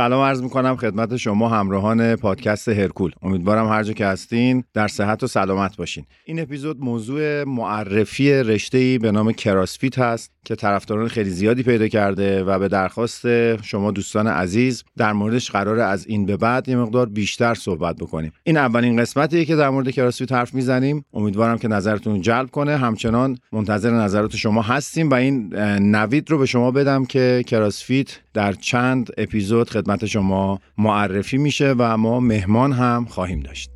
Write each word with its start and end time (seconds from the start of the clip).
سلام 0.00 0.22
عرض 0.22 0.42
می‌کنم 0.42 0.76
خدمت 0.76 1.16
شما 1.16 1.48
همراهان 1.48 2.16
پادکست 2.16 2.68
هرکول. 2.68 3.12
امیدوارم 3.22 3.68
هر 3.68 3.82
جا 3.82 3.92
که 3.92 4.06
هستین 4.06 4.64
در 4.74 4.88
صحت 4.88 5.22
و 5.22 5.26
سلامت 5.26 5.76
باشین. 5.76 6.04
این 6.24 6.40
اپیزود 6.40 6.80
موضوع 6.80 7.44
معرفی 7.44 8.32
رشته 8.32 8.98
به 8.98 9.12
نام 9.12 9.32
کراسفیت 9.32 9.98
هست 9.98 10.32
که 10.44 10.54
طرفداران 10.54 11.08
خیلی 11.08 11.30
زیادی 11.30 11.62
پیدا 11.62 11.88
کرده 11.88 12.44
و 12.44 12.58
به 12.58 12.68
درخواست 12.68 13.22
شما 13.62 13.90
دوستان 13.90 14.26
عزیز 14.26 14.84
در 14.96 15.12
موردش 15.12 15.50
قرار 15.50 15.78
از 15.78 16.06
این 16.06 16.26
به 16.26 16.36
بعد 16.36 16.68
یه 16.68 16.76
مقدار 16.76 17.08
بیشتر 17.08 17.54
صحبت 17.54 17.96
بکنیم. 17.96 18.32
این 18.44 18.56
اولین 18.56 19.00
قسمتیه 19.00 19.44
که 19.44 19.56
در 19.56 19.70
مورد 19.70 19.90
کراسفیت 19.90 20.32
حرف 20.32 20.54
می‌زنیم. 20.54 21.04
امیدوارم 21.14 21.58
که 21.58 21.68
نظرتون 21.68 22.20
جلب 22.20 22.50
کنه. 22.50 22.76
همچنان 22.76 23.38
منتظر 23.52 23.90
نظرات 23.90 24.36
شما 24.36 24.62
هستیم 24.62 25.10
و 25.10 25.14
این 25.14 25.54
نوید 25.94 26.30
رو 26.30 26.38
به 26.38 26.46
شما 26.46 26.70
بدم 26.70 27.04
که 27.04 27.44
کراسفیت 27.46 28.18
در 28.34 28.52
چند 28.52 29.10
اپیزود 29.18 29.70
خدمت 29.70 30.06
شما 30.06 30.60
معرفی 30.78 31.38
میشه 31.38 31.74
و 31.78 31.96
ما 31.96 32.20
مهمان 32.20 32.72
هم 32.72 33.04
خواهیم 33.04 33.40
داشت 33.40 33.70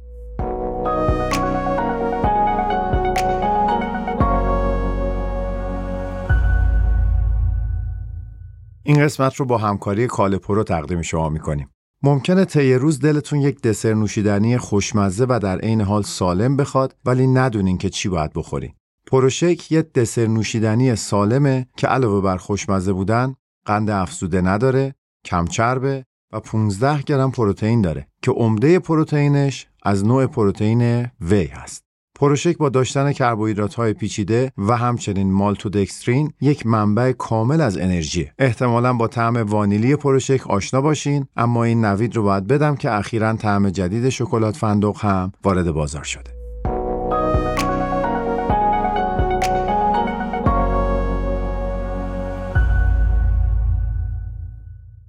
این 8.87 9.05
قسمت 9.05 9.37
رو 9.37 9.47
با 9.47 9.59
همکاری 9.59 10.07
کالپرو 10.07 10.65
تقدیم 10.65 11.03
شما 11.03 11.29
می‌کنیم. 11.29 11.71
ممکنه 12.03 12.45
طی 12.45 12.75
روز 12.75 13.01
دلتون 13.01 13.41
یک 13.41 13.61
دسر 13.61 13.95
نوشیدنی 13.95 14.59
خوشمزه 14.59 15.27
و 15.29 15.39
در 15.43 15.59
عین 15.59 15.81
حال 15.81 16.03
سالم 16.03 16.57
بخواد 16.57 16.97
ولی 17.05 17.27
ندونین 17.27 17.79
که 17.79 17.91
چی 17.91 18.09
باید 18.09 18.33
بخورین. 18.33 18.73
پروشک 19.07 19.73
یه 19.73 19.83
دسر 19.83 20.27
نوشیدنی 20.27 20.97
سالمه 20.97 21.67
که 21.77 21.87
علاوه 21.87 22.21
بر 22.21 22.37
خوشمزه 22.37 22.93
بودن 22.93 23.35
قند 23.65 23.91
افزوده 23.91 24.41
نداره، 24.41 24.95
کم 25.25 25.45
چربه 25.45 26.05
و 26.33 26.41
15 26.41 27.03
گرم 27.03 27.31
پروتئین 27.31 27.81
داره 27.81 28.07
که 28.23 28.31
عمده 28.31 28.79
پروتئینش 28.79 29.67
از 29.83 30.05
نوع 30.05 30.27
پروتئین 30.27 31.11
وی 31.21 31.47
هست. 31.47 31.85
پروشک 32.19 32.57
با 32.57 32.69
داشتن 32.69 33.13
کربوهیدرات 33.13 33.75
های 33.75 33.93
پیچیده 33.93 34.53
و 34.59 34.77
همچنین 34.77 35.33
مالتودکسترین 35.33 36.33
یک 36.41 36.67
منبع 36.67 37.13
کامل 37.13 37.61
از 37.61 37.79
انرژی. 37.79 38.31
احتمالا 38.39 38.93
با 38.93 39.09
طعم 39.09 39.37
وانیلی 39.37 39.97
پروشک 39.97 40.47
آشنا 40.47 40.81
باشین 40.81 41.27
اما 41.37 41.65
این 41.65 41.85
نوید 41.85 42.17
رو 42.17 42.23
باید 42.23 42.47
بدم 42.47 42.77
که 42.77 42.93
اخیرا 42.93 43.33
طعم 43.33 43.71
جدید 43.71 44.09
شکلات 44.09 44.57
فندق 44.57 44.97
هم 45.01 45.33
وارد 45.45 45.71
بازار 45.71 46.05
شده. 46.05 46.34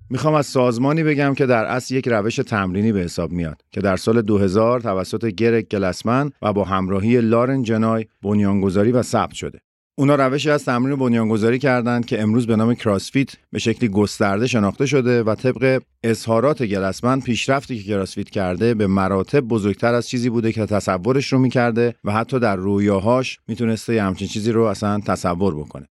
می‌خوام 0.09 0.33
از 0.33 0.45
سازمانی 0.45 1.03
بگم 1.03 1.33
که 1.33 1.45
در 1.45 1.65
اصل 1.65 1.95
یک 1.95 2.07
روش 2.07 2.35
تمرینی 2.35 2.91
به 2.91 2.99
حساب 2.99 3.31
میاد 3.31 3.61
که 3.71 3.81
در 3.81 3.97
سال 3.97 4.21
2000 4.21 4.81
توسط 4.81 5.25
گرگ 5.25 5.67
گلسمن 5.67 6.31
و 6.41 6.53
با 6.53 6.63
همراهی 6.63 7.21
لارن 7.21 7.63
جنای 7.63 8.05
بنیانگذاری 8.21 8.91
و 8.91 9.01
ثبت 9.01 9.33
شده. 9.33 9.59
اونا 9.97 10.15
روشی 10.15 10.49
از 10.49 10.65
تمرین 10.65 10.95
بنیانگذاری 10.95 11.59
کردند 11.59 12.05
که 12.05 12.21
امروز 12.21 12.47
به 12.47 12.55
نام 12.55 12.75
کراسفیت 12.75 13.29
به 13.51 13.59
شکلی 13.59 13.89
گسترده 13.89 14.47
شناخته 14.47 14.85
شده 14.85 15.23
و 15.23 15.35
طبق 15.35 15.81
اظهارات 16.03 16.63
گلسمن 16.63 17.19
پیشرفتی 17.19 17.77
که 17.77 17.83
کراسفیت 17.83 18.29
کرده 18.29 18.73
به 18.73 18.87
مراتب 18.87 19.39
بزرگتر 19.39 19.93
از 19.93 20.07
چیزی 20.07 20.29
بوده 20.29 20.51
که 20.51 20.65
تصورش 20.65 21.33
رو 21.33 21.39
می‌کرده 21.39 21.95
و 22.03 22.11
حتی 22.11 22.39
در 22.39 22.55
رویاهاش 22.55 23.39
می‌تونسته 23.47 24.03
همچین 24.03 24.27
چیزی 24.27 24.51
رو 24.51 24.63
اصلا 24.63 24.99
تصور 24.99 25.55
بکنه. 25.55 25.87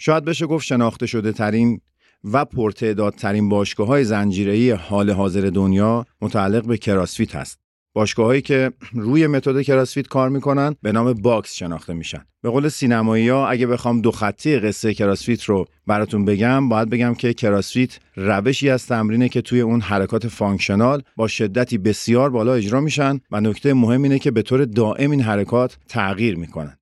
شاید 0.00 0.24
بشه 0.24 0.46
گفت 0.46 0.64
شناخته 0.64 1.06
شده 1.06 1.32
ترین 1.32 1.80
و 2.24 2.44
پرتعدادترین 2.44 3.48
باشگاه 3.48 3.86
های 3.86 4.04
زنجیره‌ای 4.04 4.70
حال 4.70 5.10
حاضر 5.10 5.50
دنیا 5.54 6.06
متعلق 6.20 6.66
به 6.66 6.78
کراسفیت 6.78 7.36
هست. 7.36 7.58
باشگاهایی 7.94 8.42
که 8.42 8.72
روی 8.92 9.26
متد 9.26 9.62
کراسفیت 9.62 10.08
کار 10.08 10.28
می‌کنن 10.28 10.76
به 10.82 10.92
نام 10.92 11.12
box 11.12 11.54
شناخته 11.54 11.94
میشن. 11.94 12.24
به 12.42 12.50
قول 12.50 12.68
سینمایی 12.68 13.28
ها 13.28 13.48
اگه 13.48 13.66
بخوام 13.66 14.00
دو 14.00 14.10
خطی 14.10 14.58
قصه 14.58 14.94
کراسفیت 14.94 15.44
رو 15.44 15.64
براتون 15.86 16.24
بگم 16.24 16.68
باید 16.68 16.90
بگم 16.90 17.14
که 17.14 17.34
کراسفیت 17.34 17.98
روشی 18.16 18.70
از 18.70 18.86
تمرینه 18.86 19.28
که 19.28 19.42
توی 19.42 19.60
اون 19.60 19.80
حرکات 19.80 20.28
functional 20.28 21.02
با 21.16 21.28
شدتی 21.28 21.78
بسیار 21.78 22.30
بالا 22.30 22.54
اجرا 22.54 22.80
میشن 22.80 23.20
و 23.30 23.40
نکته 23.40 23.74
مهم 23.74 24.02
اینه 24.02 24.18
که 24.18 24.30
به 24.30 24.42
طور 24.42 24.64
دائم 24.64 25.10
این 25.10 25.20
حرکات 25.20 25.78
تغییر 25.88 26.36
می‌کنن. 26.36 26.77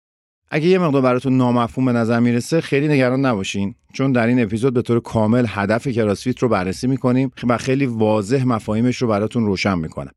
اگه 0.50 0.66
یه 0.66 0.78
مقدار 0.78 1.02
براتون 1.02 1.36
نامفهوم 1.36 1.86
به 1.86 1.92
نظر 1.92 2.20
می‌رسه 2.20 2.60
خیلی 2.60 2.88
نگران 2.88 3.26
نباشین. 3.26 3.74
چون 3.92 4.12
در 4.12 4.26
این 4.26 4.42
اپیزود 4.42 4.74
به 4.74 4.82
طور 4.82 5.00
کامل 5.00 5.44
هدف 5.48 5.88
کراسفیت 5.88 6.38
رو 6.38 6.48
بررسی 6.48 6.86
می‌کنیم 6.86 7.30
و 7.48 7.58
خیلی 7.58 7.86
واضح 7.86 8.44
مفاهیمش 8.44 8.96
رو 8.96 9.08
براتون 9.08 9.46
روشن 9.46 9.78
می‌کنم. 9.78 10.12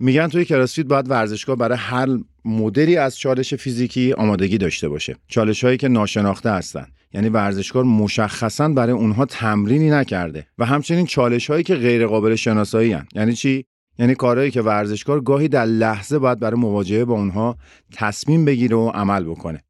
میگن 0.00 0.28
توی 0.28 0.44
کراسفیت 0.44 0.86
باید 0.86 1.10
ورزشگاه 1.10 1.56
برای 1.56 1.78
هر 1.78 2.06
مدلی 2.44 2.96
از 2.96 3.18
چالش 3.18 3.54
فیزیکی 3.54 4.12
آمادگی 4.12 4.58
داشته 4.58 4.88
باشه. 4.88 5.16
چالش 5.28 5.64
هایی 5.64 5.76
که 5.76 5.88
ناشناخته 5.88 6.50
هستن. 6.50 6.86
یعنی 7.12 7.28
ورزشکار 7.28 7.84
مشخصا 7.84 8.68
برای 8.68 8.92
اونها 8.92 9.24
تمرینی 9.24 9.90
نکرده 9.90 10.46
و 10.58 10.64
همچنین 10.64 11.06
چالش 11.06 11.50
هایی 11.50 11.62
که 11.62 11.74
غیر 11.74 12.06
قابل 12.06 12.34
شناسایی 12.34 12.92
هن. 12.92 13.06
یعنی 13.14 13.32
چی؟ 13.32 13.64
یعنی 13.98 14.14
کارهایی 14.14 14.50
که 14.50 14.62
ورزشکار 14.62 15.20
گاهی 15.20 15.48
در 15.48 15.64
لحظه 15.64 16.18
باید 16.18 16.40
برای 16.40 16.60
مواجهه 16.60 17.04
با 17.04 17.14
اونها 17.14 17.56
تصمیم 17.92 18.44
بگیره 18.44 18.76
و 18.76 18.88
عمل 18.88 19.24
بکنه. 19.24 19.62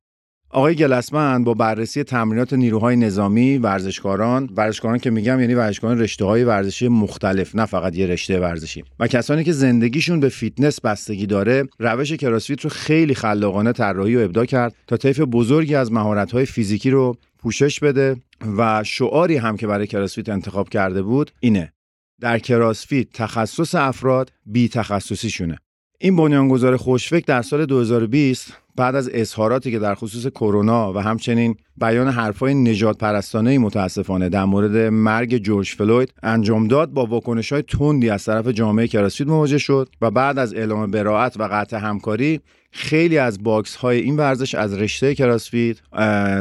آقای 0.50 0.74
گلسمن 0.74 1.44
با 1.44 1.54
بررسی 1.54 2.02
تمرینات 2.02 2.52
نیروهای 2.52 2.96
نظامی 2.96 3.58
ورزشکاران 3.58 4.50
ورزشکاران 4.56 4.98
که 4.98 5.10
میگم 5.10 5.40
یعنی 5.40 5.54
ورزشکاران 5.54 5.98
رشته 5.98 6.24
های 6.24 6.44
ورزشی 6.44 6.88
مختلف 6.88 7.54
نه 7.54 7.66
فقط 7.66 7.96
یه 7.96 8.06
رشته 8.06 8.40
ورزشی. 8.40 8.84
و 9.00 9.06
کسانی 9.06 9.44
که 9.44 9.52
زندگیشون 9.52 10.20
به 10.20 10.28
فیتنس 10.28 10.80
بستگی 10.80 11.26
داره 11.26 11.64
روش 11.78 12.12
کراسفیت 12.12 12.60
رو 12.60 12.70
خیلی 12.70 13.14
خلاقانه 13.14 13.72
طراحی 13.72 14.16
و 14.16 14.20
ابداع 14.20 14.44
کرد 14.44 14.74
تا 14.86 14.96
طیف 14.96 15.20
بزرگی 15.20 15.74
از 15.74 15.92
مهارت‌های 15.92 16.46
فیزیکی 16.46 16.90
رو 16.90 17.16
پوشش 17.38 17.80
بده 17.80 18.16
و 18.56 18.84
شعاری 18.84 19.36
هم 19.36 19.56
که 19.56 19.66
برای 19.66 19.86
کراسفیت 19.86 20.28
انتخاب 20.28 20.68
کرده 20.68 21.02
بود 21.02 21.30
اینه 21.40 21.72
در 22.20 22.38
کراسفیت 22.38 23.08
تخصص 23.12 23.74
افراد 23.74 24.32
بی 24.46 24.68
تخصصیشونه 24.68 25.58
این 25.98 26.16
بنیانگذار 26.16 26.76
خوشفکر 26.76 27.24
در 27.26 27.42
سال 27.42 27.66
2020 27.66 28.52
بعد 28.76 28.94
از 28.94 29.10
اظهاراتی 29.12 29.70
که 29.70 29.78
در 29.78 29.94
خصوص 29.94 30.26
کرونا 30.26 30.92
و 30.92 30.98
همچنین 30.98 31.56
بیان 31.76 32.08
حرفای 32.08 32.54
نژادپرستانه 32.54 33.58
متاسفانه 33.58 34.28
در 34.28 34.44
مورد 34.44 34.76
مرگ 34.76 35.36
جورج 35.36 35.68
فلوید 35.68 36.12
انجام 36.22 36.68
داد 36.68 36.90
با 36.90 37.06
واکنش 37.06 37.52
های 37.52 37.62
تندی 37.62 38.10
از 38.10 38.24
طرف 38.24 38.48
جامعه 38.48 38.88
کراسفیت 38.88 39.28
مواجه 39.28 39.58
شد 39.58 39.88
و 40.00 40.10
بعد 40.10 40.38
از 40.38 40.54
اعلام 40.54 40.90
برائت 40.90 41.40
و 41.40 41.48
قطع 41.52 41.76
همکاری 41.76 42.40
خیلی 42.70 43.18
از 43.18 43.42
box 43.42 43.76
های 43.76 44.00
این 44.00 44.16
ورزش 44.16 44.54
از 44.54 44.74
رشته 44.74 45.14
کراسفیت 45.14 45.76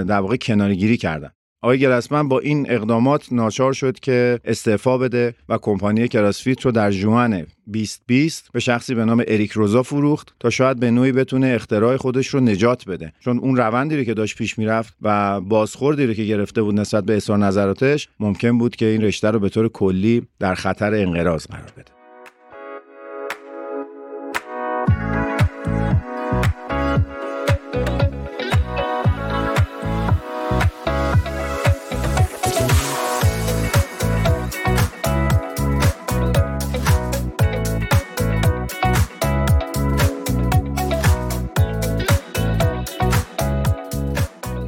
در 0.07 0.19
واقع 0.19 0.35
کناره‌گیری 0.35 0.97
کردند. 0.97 1.34
آقای 1.65 1.79
گلسمن 1.79 2.27
با 2.27 2.39
این 2.39 2.71
اقدامات 2.71 3.33
ناچار 3.33 3.73
شد 3.73 3.99
که 3.99 4.39
استعفا 4.45 4.97
بده 4.97 5.35
و 5.49 5.57
کمپانی 5.57 6.07
کراسفیت 6.07 6.61
رو 6.61 6.71
در 6.71 6.91
ژوئن 6.91 7.45
2020 7.73 8.49
به 8.53 8.59
شخصی 8.59 8.95
به 8.95 9.05
نام 9.05 9.23
اریک 9.27 9.51
روزا 9.51 9.83
فروخت 9.83 10.35
تا 10.39 10.49
شاید 10.49 10.79
به 10.79 10.91
نوعی 10.91 11.11
بتونه 11.11 11.47
اختراع 11.47 11.97
خودش 11.97 12.27
رو 12.27 12.39
نجات 12.39 12.85
بده. 12.85 13.13
چون 13.19 13.39
اون 13.39 13.57
روندی 13.57 13.97
رو 13.97 14.03
که 14.03 14.13
داشت 14.13 14.37
پیش 14.37 14.57
می‌رفت 14.57 14.93
و 15.01 15.41
بازخوردی 15.41 16.05
رو 16.05 16.13
که 16.13 16.23
گرفته 16.23 16.61
بود 16.61 16.79
نسبت 16.79 17.03
به 17.03 17.15
اظهار 17.15 17.37
نظراتش 17.37 18.07
ممکن 18.19 18.57
بود 18.57 18.75
که 18.75 18.85
این 18.85 19.01
رشته 19.01 19.31
رو 19.31 19.39
به 19.39 19.49
طور 19.49 19.69
کلی 19.69 20.27
در 20.39 20.55
خطر 20.55 20.93
انقراض 20.93 21.47
قرار 21.47 21.71
بده. 21.77 21.94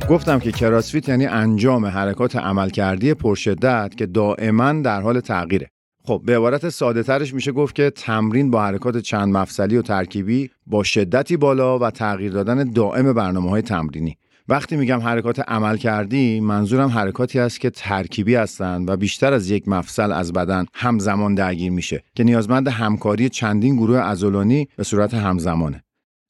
گفتم 0.10 0.40
که 0.40 0.52
کراسفیت 0.52 1.10
یعنی 1.10 1.26
انجام 1.26 1.86
حرکات 1.86 2.36
عملکردی 2.36 3.14
پرشدت 3.14 3.96
که 3.98 4.06
دائما 4.06 4.74
در 4.74 5.02
حال 5.02 5.20
تغییره. 5.20 5.68
خب 6.04 6.22
به 6.26 6.38
عبارت 6.38 6.70
ساده 6.70 7.04
ترش 7.04 7.34
میشه 7.34 7.52
گفت 7.52 7.76
که 7.76 7.90
تمرین 7.90 8.52
با 8.52 8.64
حرکات 8.64 8.98
چند 8.98 9.38
مفصلی 9.38 9.78
و 9.78 9.82
ترکیبی 9.82 10.50
با 10.68 10.84
شدتی 10.84 11.38
بالا 11.38 11.80
و 11.80 11.92
تغییر 11.92 12.32
دادن 12.32 12.64
دائم 12.64 13.14
برنامه 13.14 13.50
های 13.50 13.62
تمرینی. 13.62 14.18
وقتی 14.48 14.78
میگم 14.78 15.00
حرکات 15.00 15.40
عمل 15.40 15.78
کردی 15.78 16.40
منظورم 16.40 16.90
حرکاتی 16.90 17.40
است 17.40 17.60
که 17.60 17.70
ترکیبی 17.70 18.36
هستند 18.36 18.90
و 18.90 18.98
بیشتر 18.98 19.34
از 19.34 19.50
یک 19.50 19.68
مفصل 19.68 20.12
از 20.12 20.34
بدن 20.34 20.66
همزمان 20.74 21.36
درگیر 21.36 21.72
میشه 21.72 22.04
که 22.16 22.24
نیازمند 22.24 22.68
همکاری 22.68 23.30
چندین 23.30 23.76
گروه 23.76 24.00
عضلانی 24.00 24.68
به 24.76 24.84
صورت 24.84 25.14
همزمانه. 25.14 25.84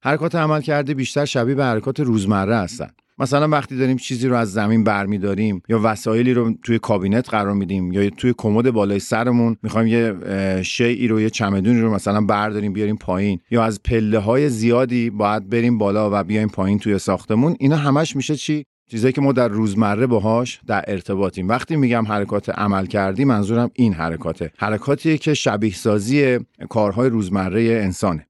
حرکات 0.03 0.35
عمل 0.35 0.61
کرده 0.61 0.93
بیشتر 0.93 1.25
شبیه 1.25 1.55
به 1.55 1.65
حرکات 1.65 1.99
روزمره 1.99 2.55
هستند. 2.55 3.01
مثلا 3.19 3.47
وقتی 3.47 3.77
داریم 3.77 3.97
چیزی 3.97 4.27
رو 4.27 4.35
از 4.35 4.53
زمین 4.53 4.83
برمیداریم 4.83 5.61
یا 5.69 5.79
وسایلی 5.83 6.33
رو 6.33 6.53
توی 6.63 6.79
کابینت 6.79 7.29
قرار 7.29 7.53
میدیم 7.53 7.91
یا 7.91 8.09
توی 8.09 8.33
کمد 8.37 8.71
بالای 8.71 8.99
سرمون 8.99 9.57
می‌خوایم 9.63 9.87
یه 9.87 10.63
شیعی 10.63 11.07
رو 11.07 11.21
یه 11.21 11.29
چمدونی 11.29 11.81
رو 11.81 11.93
مثلا 11.93 12.21
برداریم 12.21 12.73
بیاریم 12.73 12.95
پایین 12.97 13.39
یا 13.51 13.63
از 13.63 13.83
پله 13.83 14.19
های 14.19 14.49
زیادی 14.49 15.09
باید 15.09 15.49
بریم 15.49 15.77
بالا 15.77 16.09
و 16.13 16.23
بیایم 16.23 16.47
پایین 16.47 16.79
توی 16.79 16.99
ساختمون 16.99 17.55
اینا 17.59 17.75
همش 17.75 18.15
میشه 18.15 18.35
چی؟ 18.35 18.65
چیزایی 18.91 19.13
که 19.13 19.21
ما 19.21 19.31
در 19.31 19.47
روزمره 19.47 20.07
باهاش 20.07 20.59
در 20.67 20.83
ارتباطیم. 20.87 21.47
وقتی 21.49 21.75
میگم 21.75 22.05
حرکات 22.07 22.49
عمل 22.49 22.85
کردی 22.85 23.25
منظورم 23.25 23.71
این 23.73 23.93
حرکاته. 23.93 24.51
حرکاتیه 24.57 25.17
که 25.17 25.33
شبیه 25.33 25.73
سازی 25.73 26.39
کارهای 26.69 27.09
روزمره 27.09 27.61
انسانه. 27.61 28.27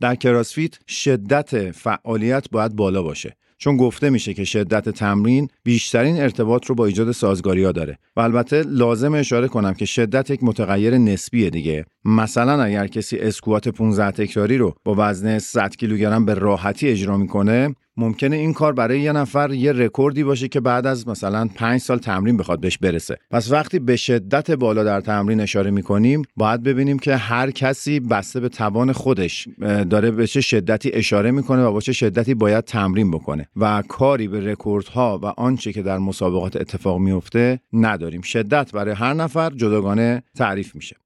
در 0.00 0.14
کراسفیت 0.14 0.78
شدت 0.88 1.70
فعالیت 1.70 2.50
باید 2.50 2.76
بالا 2.76 3.02
باشه. 3.02 3.36
چون 3.58 3.76
گفته 3.76 4.10
میشه 4.10 4.34
که 4.34 4.44
شدت 4.44 4.88
تمرین 4.88 5.48
بیشترین 5.64 6.20
ارتباط 6.20 6.66
رو 6.66 6.74
با 6.74 6.86
ایجاد 6.86 7.12
سازگاری 7.12 7.64
ها 7.64 7.72
داره 7.72 7.98
و 8.16 8.20
البته 8.20 8.62
لازم 8.62 9.14
اشاره 9.14 9.48
کنم 9.48 9.74
که 9.74 9.84
شدت 9.84 10.30
یک 10.30 10.40
متغیر 10.42 10.98
نسبیه 10.98 11.50
دیگه. 11.50 11.84
مثلا 12.04 12.62
اگر 12.62 12.86
کسی 12.86 13.18
اسکوات 13.18 13.68
15 13.68 14.10
تکراری 14.10 14.58
رو 14.58 14.74
با 14.84 14.94
وزن 14.98 15.38
100 15.38 15.76
کیلوگرم 15.76 16.24
به 16.24 16.34
راحتی 16.34 16.88
اجرا 16.88 17.16
می‌کنه 17.16 17.74
ممکنه 17.98 18.36
این 18.36 18.52
کار 18.52 18.72
برای 18.72 19.00
یه 19.00 19.12
نفر 19.12 19.50
یه 19.52 19.72
رکوردی 19.72 20.24
باشه 20.24 20.48
که 20.48 20.60
بعد 20.60 20.86
از 20.86 21.08
مثلا 21.08 21.48
5 21.54 21.80
سال 21.80 21.98
تمرین 21.98 22.36
بخواد 22.36 22.60
بهش 22.60 22.78
برسه. 22.78 23.16
پس 23.30 23.50
وقتی 23.50 23.78
به 23.78 23.96
شدت 23.96 24.50
بالا 24.50 24.84
در 24.84 25.00
تمرین 25.00 25.40
اشاره 25.40 25.70
می‌کنیم 25.70 26.22
باید 26.36 26.62
ببینیم 26.62 26.98
که 26.98 27.16
هر 27.16 27.50
کسی 27.50 28.00
بسته 28.00 28.40
به 28.40 28.48
توان 28.48 28.92
خودش 28.92 29.48
داره 29.90 30.10
به 30.10 30.26
چه 30.26 30.40
شدتی 30.40 30.90
اشاره 30.92 31.30
می‌کنه 31.30 31.62
و 31.62 31.72
با 31.72 31.80
چه 31.80 31.92
شدتی 31.92 32.34
باید 32.34 32.64
تمرین 32.64 33.10
بکنه. 33.10 33.48
و 33.56 33.82
کاری 33.88 34.28
به 34.28 34.52
رکوردها 34.52 35.20
و 35.22 35.26
آنچه 35.26 35.72
که 35.72 35.82
در 35.82 35.98
مسابقات 35.98 36.56
اتفاق 36.56 36.98
میفته 36.98 37.60
نداریم. 37.72 38.20
شدت 38.20 38.72
برای 38.72 38.94
هر 38.94 39.14
نفر 39.14 39.50
جداگانه 39.50 40.22
تعریف 40.36 40.74
میشه. 40.74 40.96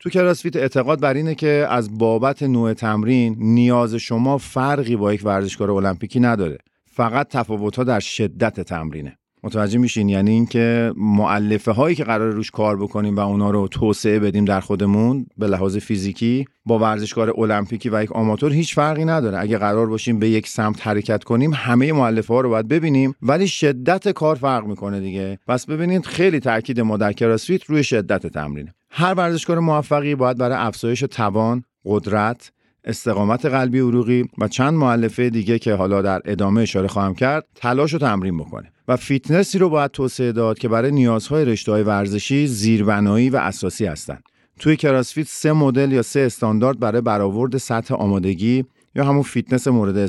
تو 0.00 0.10
کراسفیت 0.10 0.56
اعتقاد 0.56 1.00
بر 1.00 1.14
اینه 1.14 1.34
که 1.34 1.66
از 1.70 1.98
بابت 1.98 2.42
نوع 2.42 2.72
تمرین 2.72 3.36
نیاز 3.38 3.94
شما 3.94 4.38
فرقی 4.38 4.96
با 4.96 5.14
یک 5.14 5.20
ورزشکار 5.24 5.70
المپیکی 5.70 6.20
نداره. 6.20 6.58
فقط 6.84 7.28
تفاوت‌ها 7.28 7.84
در 7.84 8.00
شدت 8.00 8.60
تمرینه. 8.60 9.18
متوجه 9.42 9.78
میشین؟ 9.78 10.08
یعنی 10.08 10.30
اینکه 10.30 10.92
معلفه 10.96 11.72
هایی 11.72 11.96
که 11.96 12.04
قرار 12.04 12.30
روش 12.30 12.50
کار 12.50 12.76
بکنیم 12.76 13.16
و 13.16 13.20
اونا 13.20 13.50
رو 13.50 13.68
توسعه 13.68 14.18
بدیم 14.18 14.44
در 14.44 14.60
خودمون 14.60 15.26
به 15.38 15.46
لحاظ 15.46 15.76
فیزیکی 15.76 16.44
با 16.64 16.78
ورزشکار 16.78 17.40
المپیکی 17.40 17.88
و 17.88 18.02
یک 18.02 18.12
آماتور 18.12 18.52
هیچ 18.52 18.74
فرقی 18.74 19.04
نداره. 19.04 19.38
اگه 19.40 19.58
قرار 19.58 19.86
باشیم 19.86 20.18
به 20.18 20.28
یک 20.28 20.48
سمت 20.48 20.86
حرکت 20.86 21.24
کنیم 21.24 21.52
همه 21.54 21.92
معلفه 21.92 22.34
ها 22.34 22.40
رو 22.40 22.48
باید 22.48 22.68
ببینیم 22.68 23.14
ولی 23.22 23.48
شدت 23.48 24.08
کار 24.08 24.36
فرق 24.36 24.66
می‌کنه 24.66 25.00
دیگه. 25.00 25.38
پس 25.46 25.66
ببینید 25.66 26.06
خیلی 26.06 26.40
تاکید 26.40 26.80
ما 26.80 26.96
در 26.96 27.12
کراسفیت 27.12 27.64
روی 27.64 27.84
شدت 27.84 28.26
تمرینه. 28.26 28.74
هر 28.98 29.14
ورزشکار 29.14 29.58
موفقی 29.58 30.14
باید 30.14 30.38
برای 30.38 30.56
افزایش 30.58 31.00
توان 31.00 31.64
قدرت 31.84 32.52
استقامت 32.84 33.46
قلبی 33.46 33.78
عروقی 33.78 34.24
و 34.38 34.48
چند 34.48 34.74
مؤلفه 34.74 35.30
دیگه 35.30 35.58
که 35.58 35.74
حالا 35.74 36.02
در 36.02 36.22
ادامه 36.24 36.60
اشاره 36.60 36.88
خواهم 36.88 37.14
کرد 37.14 37.46
تلاش 37.54 37.94
و 37.94 37.98
تمرین 37.98 38.38
بکنه 38.38 38.72
و 38.88 38.96
فیتنسی 38.96 39.58
رو 39.58 39.68
باید 39.68 39.90
توسعه 39.90 40.32
داد 40.32 40.58
که 40.58 40.68
برای 40.68 40.92
نیازهای 40.92 41.44
رشته 41.44 41.72
ورزشی 41.72 42.46
زیربنایی 42.46 43.30
و 43.30 43.36
اساسی 43.36 43.86
هستند. 43.86 44.22
توی 44.60 44.76
کراسفیت 44.76 45.26
سه 45.26 45.52
مدل 45.52 45.92
یا 45.92 46.02
سه 46.02 46.20
استاندارد 46.20 46.80
برای 46.80 47.00
برآورد 47.00 47.56
سطح 47.56 47.94
آمادگی 47.94 48.64
یا 48.96 49.04
همون 49.04 49.22
فیتنس 49.22 49.68
مورد 49.68 50.06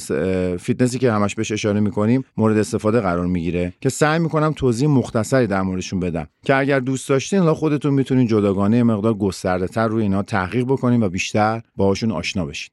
فیتنسی 0.57 0.99
که 0.99 1.11
همش 1.11 1.35
بهش 1.35 1.51
اشاره 1.51 1.79
می‌کنیم 1.79 2.23
مورد 2.37 2.57
استفاده 2.57 2.99
قرار 2.99 3.25
می‌گیره 3.25 3.73
که 3.81 3.89
سعی 3.89 4.19
می‌کنم 4.19 4.53
توضیح 4.55 4.87
مختصری 4.89 5.47
در 5.47 5.61
موردشون 5.61 5.99
بدم. 5.99 6.27
که 6.45 6.55
اگر 6.55 6.79
دوست 6.79 7.09
داشتین 7.09 7.39
حالا 7.39 7.53
خودتون 7.53 7.93
می‌تونین 7.93 8.27
جداگانه 8.27 8.83
مقدار 8.83 9.13
گسترده 9.13 9.67
تر 9.67 9.87
روی 9.87 10.03
اینا 10.03 10.23
تحقیق 10.23 10.65
بکنین 10.65 11.03
و 11.03 11.09
بیشتر 11.09 11.61
باهاشون 11.75 12.11
آشنا 12.11 12.45
بشین. 12.45 12.69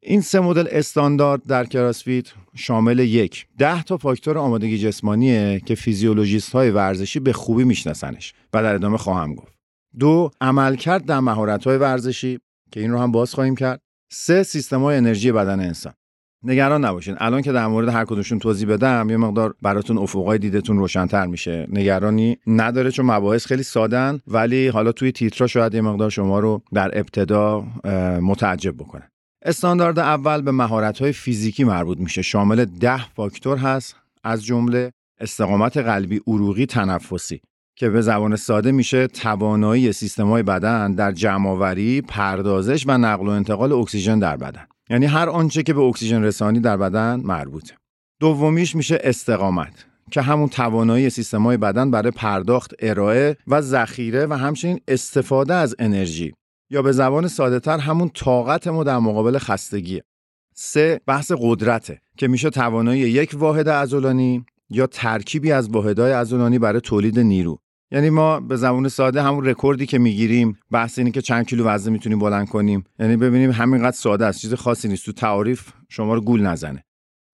این 0.00 0.20
سه 0.20 0.40
مدل 0.40 0.66
استاندارد 0.70 1.42
در 1.46 1.64
کراسفیت 1.64 2.26
شامل 2.54 2.98
یک 2.98 3.46
ده 3.58 3.82
تا 3.82 3.96
فاکتور 3.96 4.38
آمادگی 4.38 4.78
جسمانیه 4.78 5.60
که 5.66 5.74
فیزیولوژیست 5.74 6.52
های 6.52 6.70
ورزشی 6.70 7.20
به 7.20 7.32
خوبی 7.32 7.64
میشناسنش 7.64 8.34
و 8.52 8.62
در 8.62 8.74
ادامه 8.74 8.98
خواهم 8.98 9.34
گفت. 9.34 9.52
دو 9.98 10.30
عملکرد 10.40 11.04
در 11.04 11.20
مهارت 11.20 11.64
های 11.64 11.76
ورزشی 11.76 12.38
که 12.72 12.80
این 12.80 12.90
رو 12.90 12.98
هم 12.98 13.12
باز 13.12 13.34
خواهیم 13.34 13.56
کرد. 13.56 13.80
سه 14.08 14.42
سیستم 14.42 14.82
های 14.82 14.96
انرژی 14.96 15.32
بدن 15.32 15.60
انسان. 15.60 15.92
نگران 16.42 16.84
نباشین. 16.84 17.16
الان 17.18 17.42
که 17.42 17.52
در 17.52 17.66
مورد 17.66 17.88
هر 17.88 18.04
کدومشون 18.04 18.38
توضیح 18.38 18.68
بدم 18.68 19.10
یه 19.10 19.16
مقدار 19.16 19.54
براتون 19.62 19.98
افقای 19.98 20.38
دیدتون 20.38 20.78
روشنتر 20.78 21.26
میشه. 21.26 21.66
نگرانی 21.70 22.38
نداره 22.46 22.90
چون 22.90 23.06
مباحث 23.06 23.46
خیلی 23.46 23.62
سادن 23.62 24.20
ولی 24.26 24.68
حالا 24.68 24.92
توی 24.92 25.12
تیترا 25.12 25.46
شاید 25.46 25.74
یه 25.74 25.80
مقدار 25.80 26.10
شما 26.10 26.40
رو 26.40 26.62
در 26.74 26.98
ابتدا 26.98 27.60
متعجب 28.20 28.76
بکنه. 28.76 29.10
استاندارد 29.42 29.98
اول 29.98 30.42
به 30.42 30.52
های 31.00 31.12
فیزیکی 31.12 31.64
مربوط 31.64 31.98
میشه. 31.98 32.22
شامل 32.22 32.64
ده 32.64 33.08
فاکتور 33.08 33.58
هست. 33.58 33.96
از 34.24 34.44
جمله 34.44 34.92
استقامت 35.20 35.76
قلبی 35.76 36.20
عروقی 36.26 36.66
تنفسی. 36.66 37.40
که 37.76 37.90
به 37.90 38.00
زبان 38.00 38.36
ساده 38.36 38.72
میشه 38.72 39.06
توانایی 39.06 39.92
سیستم‌های 39.92 40.42
بدن 40.42 40.92
در 40.92 41.12
جمعآوری، 41.12 42.00
پردازش 42.00 42.84
و 42.86 42.98
نقل 42.98 43.26
و 43.26 43.30
انتقال 43.30 43.72
اکسیژن 43.72 44.18
در 44.18 44.36
بدن. 44.36 44.66
یعنی 44.90 45.06
هر 45.06 45.28
آنچه 45.28 45.62
که 45.62 45.74
به 45.74 45.80
اکسیژن 45.80 46.22
رسانی 46.22 46.60
در 46.60 46.76
بدن 46.76 47.20
مربوطه. 47.24 47.74
دومیش 48.20 48.76
میشه 48.76 48.98
استقامت 49.04 49.86
که 50.10 50.20
همون 50.20 50.48
توانایی 50.48 51.10
سیستم‌های 51.10 51.56
بدن 51.56 51.90
برای 51.90 52.10
پرداخت، 52.10 52.74
ارائه 52.78 53.36
و 53.46 53.60
ذخیره 53.60 54.26
و 54.26 54.32
همچنین 54.32 54.80
استفاده 54.88 55.54
از 55.54 55.74
انرژی 55.78 56.34
یا 56.70 56.82
به 56.82 56.92
زبان 56.92 57.28
ساده 57.28 57.60
تر 57.60 57.78
همون 57.78 58.10
طاقت 58.14 58.66
ما 58.66 58.84
در 58.84 58.98
مقابل 58.98 59.38
خستگیه. 59.38 60.02
سه 60.54 61.00
بحث 61.06 61.32
قدرته 61.38 62.00
که 62.18 62.28
میشه 62.28 62.50
توانایی 62.50 63.00
یک 63.00 63.30
واحد 63.34 63.68
عضلانی 63.68 64.44
یا 64.70 64.86
ترکیبی 64.86 65.52
از 65.52 65.68
واحدهای 65.68 66.12
عضلانی 66.12 66.58
برای 66.58 66.80
تولید 66.80 67.18
نیرو 67.18 67.58
یعنی 67.90 68.10
ما 68.10 68.40
به 68.40 68.56
زبان 68.56 68.88
ساده 68.88 69.22
همون 69.22 69.44
رکوردی 69.44 69.86
که 69.86 69.98
می‌گیریم 69.98 70.58
بحث 70.70 70.98
اینه 70.98 71.10
که 71.10 71.22
چند 71.22 71.46
کیلو 71.46 71.64
وزن 71.64 71.92
می‌تونیم 71.92 72.18
بلند 72.18 72.48
کنیم. 72.48 72.84
یعنی 72.98 73.16
ببینیم 73.16 73.50
همینقدر 73.50 73.96
ساده 73.96 74.26
است. 74.26 74.40
چیز 74.40 74.54
خاصی 74.54 74.88
نیست. 74.88 75.06
تو 75.06 75.12
تعاریف 75.12 75.68
شما 75.88 76.14
رو 76.14 76.20
گول 76.20 76.42
نزنه. 76.42 76.84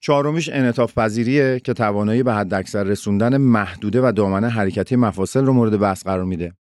چهارمیش 0.01 0.49
انعطاف 0.49 0.99
پذیریه 0.99 1.61
که 1.61 1.73
توانایی 1.73 2.23
به 2.23 2.35
حداکثر 2.35 2.83
رسوندن 2.83 3.37
محدوده 3.37 4.09
و 4.09 4.13
دامنه 4.13 4.49
حرکتی 4.49 4.97
مفاصل 4.97 5.45
رو 5.45 5.53
مورد 5.53 5.79
بحث 5.79 6.05
قرار 6.05 6.25
میده. 6.25 6.53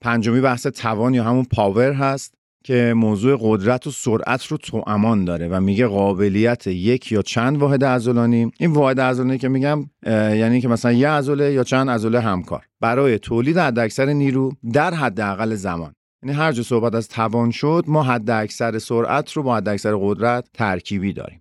پنجمی 0.00 0.40
بحث 0.40 0.66
توان 0.66 1.14
یا 1.14 1.24
همون 1.24 1.44
پاور 1.44 1.92
هست. 1.92 2.34
که 2.66 2.94
موضوع 2.96 3.38
قدرت 3.40 3.86
و 3.86 3.90
سرعت 3.90 4.46
رو 4.46 4.56
تو 4.56 4.84
امان 4.86 5.24
داره 5.24 5.48
و 5.48 5.60
میگه 5.60 5.86
قابلیت 5.86 6.66
یک 6.66 7.12
یا 7.12 7.22
چند 7.22 7.58
واحد 7.58 7.84
عضلانی. 7.84 8.52
این 8.58 8.72
واحد 8.72 9.00
عضلانی 9.00 9.38
که 9.38 9.48
میگم 9.48 9.90
یعنی 10.06 10.60
که 10.60 10.68
مثلا 10.68 10.92
یه 10.92 11.08
عضله 11.08 11.52
یا 11.52 11.64
چند 11.64 11.90
عضله 11.90 12.20
همکار. 12.20 12.66
برای 12.80 13.18
تولید 13.18 13.58
حداکثر 13.58 14.06
نیرو 14.06 14.52
در 14.72 14.94
حداقل 14.94 15.54
زمان. 15.54 15.94
یعنی 16.22 16.36
هر 16.36 16.52
جا 16.52 16.62
صحبت 16.62 16.94
از 16.94 17.08
توان 17.08 17.50
شد 17.50 17.84
ما 17.86 18.02
حداکثر 18.02 18.78
سرعت 18.78 19.32
رو 19.32 19.42
با 19.42 19.56
حداکثر 19.56 19.96
قدرت 19.96 20.48
ترکیبی 20.54 21.12
داریم. 21.12 21.40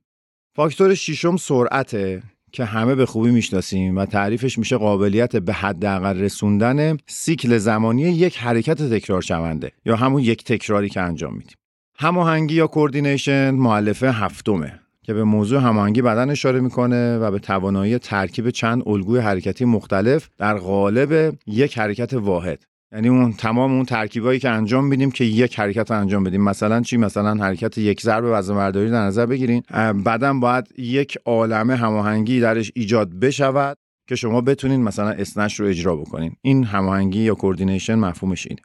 فاکتور 0.56 0.94
ششم 0.94 1.38
سرعته. 1.38 2.24
که 2.54 2.66
همه 2.66 2.96
به 2.96 3.06
خوبی 3.06 3.32
می‌شناسیم 3.32 3.98
و 3.98 4.06
تعریفش 4.06 4.58
میشه 4.58 4.78
قابلیت 4.78 5.36
به 5.36 5.54
حداقل 5.54 6.20
رسوندن 6.20 6.98
سیکل 7.08 7.58
زمانی 7.58 8.02
یک 8.02 8.38
حرکت 8.38 8.82
تکرار 8.94 9.22
شونده 9.22 9.72
یا 9.86 9.96
همون 9.96 10.22
یک 10.22 10.44
تکراری 10.44 10.90
که 10.90 11.02
انجام 11.02 11.34
میدیم. 11.34 11.58
هماهنگی 11.96 12.56
یا 12.56 12.68
coordination 12.68 13.52
مؤلفه 13.52 14.12
هفتمه 14.12 14.80
که 15.02 15.14
به 15.14 15.24
موضوع 15.24 15.62
هماهنگی 15.62 16.02
بدن 16.02 16.30
اشاره 16.30 16.60
می‌کنه 16.60 17.18
و 17.18 17.32
به 17.32 17.40
توانایی 17.40 17.98
ترکیب 17.98 18.50
چند 18.50 18.84
الگوی 18.88 19.20
حرکتی 19.20 19.66
مختلف 19.66 20.30
در 20.38 20.58
قالب 20.58 21.36
یک 21.48 21.78
حرکت 21.78 22.14
واحد. 22.14 22.64
یعنی 22.94 23.08
اون 23.08 23.34
تمام 23.34 23.72
اون 23.72 23.86
ترکیبایی 23.86 24.40
که 24.40 24.50
انجام 24.50 24.86
میدیم 24.86 25.12
که 25.12 25.24
یک 25.24 25.60
حرکت 25.60 25.92
رو 25.92 26.00
انجام 26.00 26.24
بدیم. 26.24 26.42
مثلا 26.42 26.82
چی؟ 26.82 26.98
مثلا 26.98 27.44
حرکت 27.44 27.78
یک 27.78 28.02
ضرب 28.02 28.24
وزن 28.28 28.56
برداری 28.56 28.90
در 28.90 29.02
نظر 29.02 29.26
بگیرین. 29.26 29.64
بعدا 30.06 30.34
باید 30.34 30.68
یک 30.78 31.18
عالمه 31.26 31.76
هماهنگی 31.76 32.40
درش 32.40 32.72
ایجاد 32.76 33.14
بشود 33.14 33.78
که 34.08 34.16
شما 34.16 34.42
بتونین 34.42 34.84
مثلا 34.84 35.10
snatch 35.10 35.60
رو 35.60 35.68
اجرا 35.68 35.96
بکنین. 35.96 36.36
این 36.42 36.64
هماهنگی 36.64 37.20
یا 37.20 37.36
coordination 37.36 37.96
مفهومش 37.96 38.48
اینه. 38.48 38.62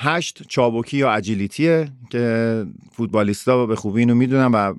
هشت 0.00 0.42
چابکی 0.48 0.96
یا 0.96 1.12
اجیلیتیه 1.12 1.88
که 2.10 2.66
فوتبالیستا 2.92 3.66
به 3.66 3.76
خوبی 3.76 4.00
اینو 4.00 4.14
می‌دونن 4.14 4.52
و 4.52 4.74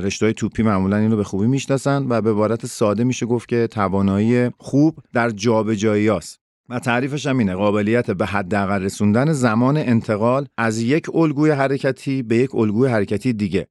رشته 0.00 0.32
توپی 0.32 0.62
معمولا 0.62 0.96
اینو 0.96 1.16
به 1.16 1.24
خوبی 1.24 1.46
می‌شناسن 1.46 2.06
و 2.08 2.20
به 2.20 2.30
عبارت 2.30 2.66
ساده 2.66 3.04
میشه 3.04 3.26
گفت 3.26 3.48
که 3.48 3.66
توانایی 3.66 4.50
خوب 4.58 4.98
در 5.12 5.30
جابجایی 5.30 6.10
است 6.10 6.41
و 6.72 6.78
تعریفش 6.78 7.26
هم 7.26 7.38
اینه 7.38 7.54
قابلیت 7.54 8.10
به 8.10 8.26
حداقل 8.26 8.82
رسوندن 8.82 9.32
زمان 9.32 9.76
انتقال 9.76 10.46
از 10.58 10.78
یک 10.78 11.14
الگوی 11.14 11.50
حرکتی 11.50 12.22
به 12.22 12.36
یک 12.36 12.54
الگوی 12.54 12.88
حرکتی 12.88 13.32
دیگه. 13.32 13.66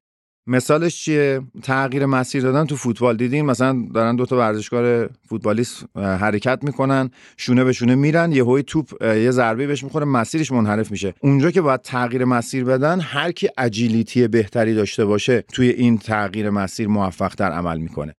مثالش 0.48 1.03
چیه؟ 1.03 1.41
تغییر 1.63 2.05
مسیر 2.05 2.43
دادن 2.43 2.65
تو 2.65 2.75
فوتبال. 2.75 3.17
دیدین 3.17 3.46
مثلا 3.46 3.86
دارن 3.93 4.15
دو 4.15 4.25
تا 4.25 4.38
ورزشکار 4.38 5.10
فوتبالیست 5.29 5.86
حرکت 5.96 6.63
می‌کنن 6.63 7.10
شونه 7.38 7.63
به 7.63 7.74
شونه 7.74 7.96
میرن 7.96 8.31
یه 8.31 8.43
هوی 8.43 8.63
توپ 8.63 9.03
یه 9.03 9.31
ضربه 9.31 9.67
بهش 9.67 9.84
می‌خوره 9.84 10.05
مسیرش 10.05 10.51
منحرف 10.51 10.91
میشه. 10.91 11.13
اونجا 11.20 11.51
که 11.51 11.62
باید 11.62 11.81
تغییر 11.81 12.25
مسیر 12.25 12.63
بدن 12.63 13.00
هر 13.00 13.31
کی 13.31 13.48
اجیلیتی 13.58 14.27
بهتری 14.27 14.74
داشته 14.74 15.05
باشه 15.05 15.41
توی 15.53 15.70
این 15.70 15.98
تغییر 15.98 16.50
مسیر 16.50 16.88
موفق 16.88 17.36
تر 17.36 17.51
عمل 17.51 17.77
می‌کنه. 17.77 18.15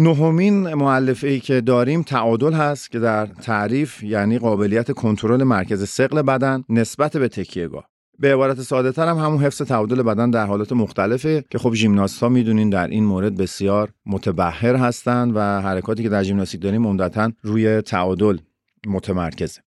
نهمین 0.00 0.74
معلفه 0.74 1.28
ای 1.28 1.40
که 1.40 1.60
داریم 1.60 2.02
تعادل 2.02 2.52
هست 2.52 2.90
که 2.90 2.98
در 2.98 3.26
تعریف 3.26 4.02
یعنی 4.02 4.38
قابلیت 4.38 4.92
کنترل 4.92 5.42
مرکز 5.42 5.88
سقل 5.88 6.22
بدن 6.22 6.64
نسبت 6.68 7.16
به 7.16 7.28
تکیهگاه 7.28 7.88
به 8.18 8.34
عبارت 8.34 8.60
ساده 8.60 8.92
تر 8.92 9.08
هم 9.08 9.16
همون 9.16 9.42
حفظ 9.42 9.62
تعادل 9.62 10.02
بدن 10.02 10.30
در 10.30 10.46
حالات 10.46 10.72
مختلفه 10.72 11.44
که 11.50 11.58
خب 11.58 11.74
ژیمناست 11.74 12.22
ها 12.22 12.28
می‌دونین 12.28 12.70
در 12.70 12.88
این 12.88 13.04
مورد 13.04 13.36
بسیار 13.36 13.90
متبهر 14.06 14.76
هستند 14.76 15.32
و 15.36 15.40
حرکاتی 15.40 16.02
که 16.02 16.08
در 16.08 16.22
ژیمناستیک 16.22 16.60
داریم 16.62 16.86
عمدتا 16.86 17.32
روی 17.42 17.80
تعادل 17.80 18.38
متمرکزه. 18.86 19.60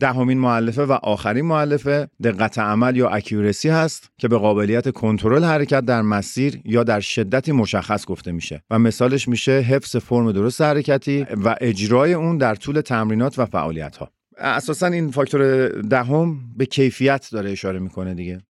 دهمین 0.00 0.38
معلفه 0.38 0.82
و 0.82 0.92
آخرین 0.92 1.44
معلفه 1.44 2.08
دقت 2.22 2.58
عمل 2.58 2.96
یا 2.96 3.08
اکیورسی 3.08 3.68
هست 3.68 4.10
که 4.18 4.28
به 4.28 4.38
قابلیت 4.38 4.90
کنترل 4.90 5.44
حرکت 5.44 5.84
در 5.84 6.02
مسیر 6.02 6.60
یا 6.64 6.84
در 6.84 7.00
شدتی 7.00 7.52
مشخص 7.52 8.06
گفته 8.06 8.32
میشه 8.32 8.62
و 8.70 8.78
مثالش 8.78 9.28
میشه 9.28 9.52
حفظ 9.52 9.96
فرم 9.96 10.32
درست 10.32 10.60
حرکتی 10.60 11.26
و 11.44 11.56
اجرای 11.60 12.14
اون 12.14 12.38
در 12.38 12.54
طول 12.54 12.80
تمرینات 12.80 13.38
و 13.38 13.46
فعالیت 13.46 13.96
ها 13.96 14.10
اساسا 14.38 14.86
این 14.86 15.10
فاکتور 15.10 15.68
دهم 15.68 16.38
به 16.56 16.66
کیفیت 16.66 17.28
داره 17.32 17.50
اشاره 17.50 17.78
می‌کنه 17.78 18.14
دیگه. 18.14 18.40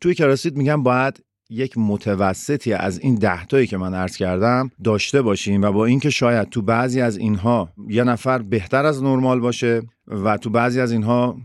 توی 0.00 0.14
کراسیت 0.14 0.56
میگم 0.56 0.82
باید 0.82 1.22
یک 1.54 1.78
متوسطی 1.78 2.72
از 2.72 2.98
این 2.98 3.14
دهتایی 3.14 3.66
که 3.66 3.76
من 3.76 3.94
عرض 3.94 4.16
کردم 4.16 4.70
داشته 4.84 5.22
باشیم 5.22 5.62
و 5.62 5.72
با 5.72 5.84
اینکه 5.84 6.10
شاید 6.10 6.48
تو 6.48 6.62
بعضی 6.62 7.00
از 7.00 7.16
اینها 7.16 7.68
یه 7.88 8.04
نفر 8.04 8.38
بهتر 8.38 8.86
از 8.86 9.02
نرمال 9.02 9.40
باشه 9.40 9.82
و 10.06 10.36
تو 10.36 10.50
بعضی 10.50 10.80
از 10.80 10.92
اینها 10.92 11.36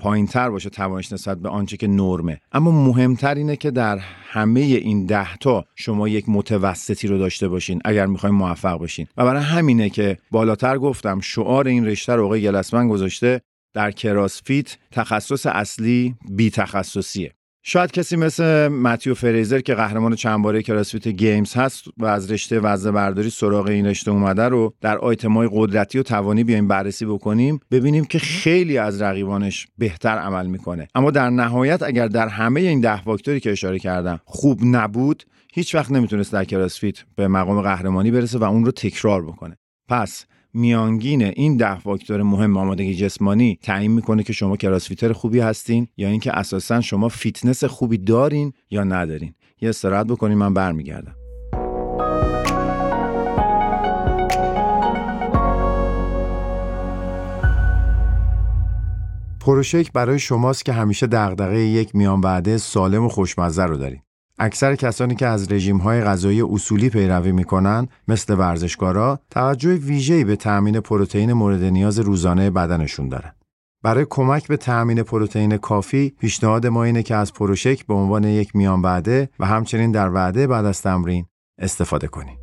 پایین 0.00 0.26
تر 0.26 0.50
باشه 0.50 0.70
توانش 0.70 1.12
نسبت 1.12 1.38
به 1.38 1.48
آنچه 1.48 1.76
که 1.76 1.86
نرمه. 1.86 2.40
اما 2.52 2.70
مهمتر 2.70 3.34
اینه 3.34 3.56
که 3.56 3.70
در 3.70 3.98
همه 4.32 4.60
این 4.60 5.06
ده 5.06 5.36
تا 5.36 5.64
شما 5.74 6.08
یک 6.08 6.24
متوسطی 6.28 7.08
رو 7.08 7.18
داشته 7.18 7.48
باشین 7.48 7.80
اگر 7.84 8.06
می‌خواین 8.06 8.34
موفق 8.34 8.78
باشین 8.78 9.06
و 9.16 9.24
برای 9.24 9.42
همینه 9.42 9.90
که 9.90 10.18
بالاتر 10.30 10.78
گفتم 10.78 11.20
شعار 11.20 11.68
این 11.68 11.86
رشته 11.86 12.14
رو 12.14 12.24
آقای 12.24 12.42
گلسمن 12.42 12.88
گذاشته 12.88 13.40
در 13.74 13.90
CrossFit 13.90 14.76
تخصص 14.90 15.46
اصلی 15.46 16.14
بی 16.30 16.50
تخصصیه 16.50 17.32
شاید 17.64 17.90
کسی 17.90 18.16
مثل 18.16 18.68
متیو 18.68 19.14
فریزر 19.14 19.60
که 19.60 19.74
قهرمان 19.74 20.14
چند 20.14 20.42
باره 20.42 20.62
CrossFit 20.62 21.08
Games 21.08 21.54
هست 21.54 21.84
و 21.96 22.06
از 22.06 22.30
رشته 22.30 22.60
وزنه 22.60 22.92
برداری 22.92 23.30
سراغ 23.30 23.66
این 23.66 23.86
رشته 23.86 24.10
اومده 24.10 24.42
رو 24.42 24.74
در 24.80 24.98
آیتمای 24.98 25.48
قدرتی 25.52 25.98
و 25.98 26.02
توانی 26.02 26.44
بیایم 26.44 26.68
بررسی 26.68 27.06
بکنیم 27.06 27.60
ببینیم 27.70 28.04
که 28.04 28.18
خیلی 28.18 28.78
از 28.78 29.02
رقیبانش 29.02 29.66
بهتر 29.78 30.18
عمل 30.18 30.46
می‌کنه. 30.46 30.88
اما 30.94 31.10
در 31.10 31.30
نهایت 31.30 31.82
اگر 31.82 32.08
در 32.08 32.28
همه 32.28 32.60
این 32.60 32.80
ده 32.80 33.02
فاکتوری 33.02 33.40
که 33.40 33.52
اشاره 33.52 33.78
کردم 33.78 34.20
خوب 34.24 34.60
نبود 34.62 35.24
هیچ 35.54 35.74
وقت 35.74 35.90
نمی‌تونست 35.90 36.32
در 36.32 36.44
CrossFit 36.44 36.96
به 37.16 37.28
مقام 37.28 37.62
قهرمانی 37.62 38.10
برسه 38.10 38.38
و 38.38 38.44
اون 38.44 38.64
رو 38.64 38.70
تکرار 38.70 39.22
بکنه. 39.22 39.56
پس 39.88 40.24
میانگین 40.54 41.22
این 41.22 41.56
ده 41.56 41.78
فاکتور 41.78 42.22
مهم 42.22 42.56
آمادگی 42.56 42.94
جسمانی 42.94 43.58
تعیین 43.62 43.90
می‌کنه 43.90 44.22
که 44.22 44.32
شما 44.32 44.56
CrossFitter 44.56 45.12
خوبی 45.12 45.40
هستین 45.40 45.88
یا 45.96 46.08
اینکه 46.08 46.32
اساسا 46.32 46.80
شما 46.80 47.08
فیتنس 47.08 47.64
خوبی 47.64 47.98
دارین 47.98 48.52
یا 48.70 48.84
ندارین 48.84 49.34
یه 49.60 49.68
استراحت 49.68 50.06
بکنین 50.06 50.38
من 50.38 50.54
برمیگردم 50.54 51.14
پروشک 59.40 59.92
برای 59.92 60.18
شماست 60.18 60.64
که 60.64 60.72
همیشه 60.72 61.06
دغدغه 61.06 61.60
یک 61.60 61.94
میان 61.94 62.20
وعده 62.20 62.58
سالم 62.58 63.04
و 63.04 63.08
خوشمزه 63.08 63.64
رو 63.64 63.76
دارین. 63.76 64.02
اکثر 64.38 64.76
کسانی 64.76 65.14
که 65.14 65.26
از 65.26 65.52
های 65.84 66.02
غذایی 66.02 66.42
اصولی 66.42 66.90
پیروی 66.90 67.32
می‌کنن 67.32 67.88
مثل 68.08 68.34
ورزشکارا 68.34 69.20
توجه 69.30 69.74
ویژه‌ای 69.74 70.24
به 70.24 70.36
تأمین 70.36 70.80
پروتئین 70.80 71.32
مورد 71.32 71.64
نیاز 71.64 71.98
روزانه 71.98 72.50
بدنشون 72.50 73.08
دارن. 73.08 73.32
برای 73.82 74.06
کمک 74.10 74.48
به 74.48 74.56
تأمین 74.56 75.02
پروتئین 75.02 75.56
کافی 75.56 76.10
پیشنهاد 76.20 76.66
ما 76.66 76.84
اینه 76.84 77.02
که 77.02 77.14
از 77.14 77.32
پروشک 77.32 77.86
به 77.86 77.94
عنوان 77.94 78.24
یک 78.24 78.56
میان 78.56 78.82
وعده 78.82 79.28
و 79.38 79.46
همچنین 79.46 79.92
در 79.92 80.10
وعده 80.10 80.46
بعد 80.46 80.64
از 80.64 80.82
تمرین 80.82 81.26
استفاده 81.58 82.06
کنید. 82.06 82.41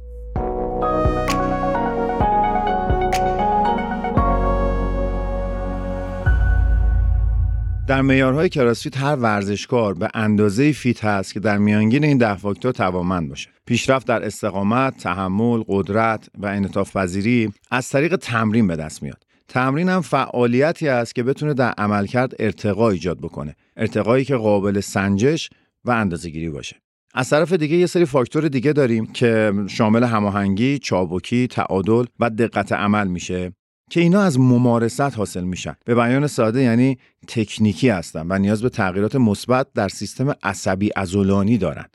در 7.90 8.02
معیارهای 8.02 8.50
کراسفیت 8.50 8.98
هر 8.98 9.16
ورزشکار 9.16 9.94
به 9.94 10.10
اندازه 10.14 10.72
فیت 10.72 11.06
هست 11.06 11.34
که 11.34 11.40
در 11.40 11.58
میانگین 11.58 12.04
این 12.04 12.18
ده 12.18 12.36
فاکتور 12.36 12.72
توانمند 12.72 13.30
باشه. 13.30 13.50
پیشرفت 13.66 14.08
در 14.08 14.26
استقامت، 14.26 14.98
تحمل، 14.98 15.64
قدرت 15.68 16.30
و 16.38 16.46
انعطاف 16.46 16.98
پذیری 16.98 17.54
از 17.72 17.90
طریق 17.90 18.16
تمرین 18.16 18.68
به 18.68 18.76
دست 18.76 19.04
میاد. 19.04 19.24
تمرین 19.48 19.90
هم 19.90 20.02
فعالیتی 20.02 20.88
است 20.88 21.16
که 21.16 21.24
بتونه 21.24 21.54
در 21.54 21.74
عملکرد 21.78 22.34
ارتقا 22.40 22.90
ایجاد 22.90 23.18
بکنه. 23.18 23.56
ارتقایی 23.78 24.26
که 24.26 24.36
قابل 24.36 24.80
سنجش 24.80 25.50
و 25.86 25.92
اندازه‌گیری 25.92 26.50
باشه. 26.50 26.76
از 27.14 27.30
طرف 27.30 27.54
دیگه 27.54 27.78
یه 27.78 27.86
سری 27.86 28.06
فاکتور 28.06 28.48
دیگه 28.48 28.74
داریم 28.74 29.06
که 29.06 29.54
شامل 29.68 30.04
هماهنگی، 30.04 30.80
چابکی، 30.80 31.48
تعادل 31.48 32.06
و 32.20 32.30
دقت 32.30 32.72
عمل 32.72 33.08
میشه 33.08 33.52
که 33.90 34.00
اینا 34.00 34.22
از 34.22 34.40
ممارست 34.40 35.02
حاصل 35.02 35.44
میشن. 35.44 35.76
به 35.86 35.96
بیان 35.96 36.28
ساده 36.28 36.62
یعنی 36.62 36.98
تکنیکی 37.28 37.90
هستن 37.90 38.26
و 38.30 38.40
نیاز 38.40 38.62
به 38.62 38.70
تغییرات 38.70 39.16
مثبت 39.16 39.68
در 39.76 39.90
سیستم 39.90 40.34
عصبی 40.44 40.90
عضلانی 40.90 41.58
دارن. 41.58 41.86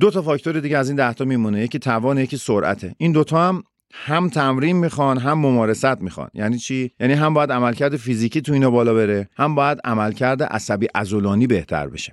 دو 0.00 0.10
تا 0.10 0.22
فاکتور 0.22 0.60
دیگه 0.60 0.78
از 0.78 0.88
این 0.88 0.96
ده 0.96 1.12
تا 1.12 1.24
میمونه. 1.24 1.64
یکی 1.64 1.78
توان 1.78 2.18
یکی 2.18 2.36
سرعته. 2.36 2.94
این 2.98 3.12
دوتا 3.12 3.48
هم 3.48 3.62
هم 3.92 4.28
تمرین 4.28 4.76
می‌خوان 4.76 5.18
هم 5.18 5.38
ممارست 5.38 6.02
می‌خوان. 6.02 6.28
یعنی 6.34 6.58
چی؟ 6.58 6.90
یعنی 7.00 7.12
هم 7.12 7.34
باید 7.34 7.52
عملکرد 7.52 7.96
فیزیکی 7.96 8.40
تو 8.40 8.52
اینا 8.52 8.70
بالا 8.70 8.94
بره 8.94 9.28
هم 9.36 9.54
باید 9.54 9.78
عملکرد 9.84 10.42
عصبی 10.42 10.86
عضلانی 10.94 11.46
بهتر 11.46 11.88
بشه. 11.88 12.12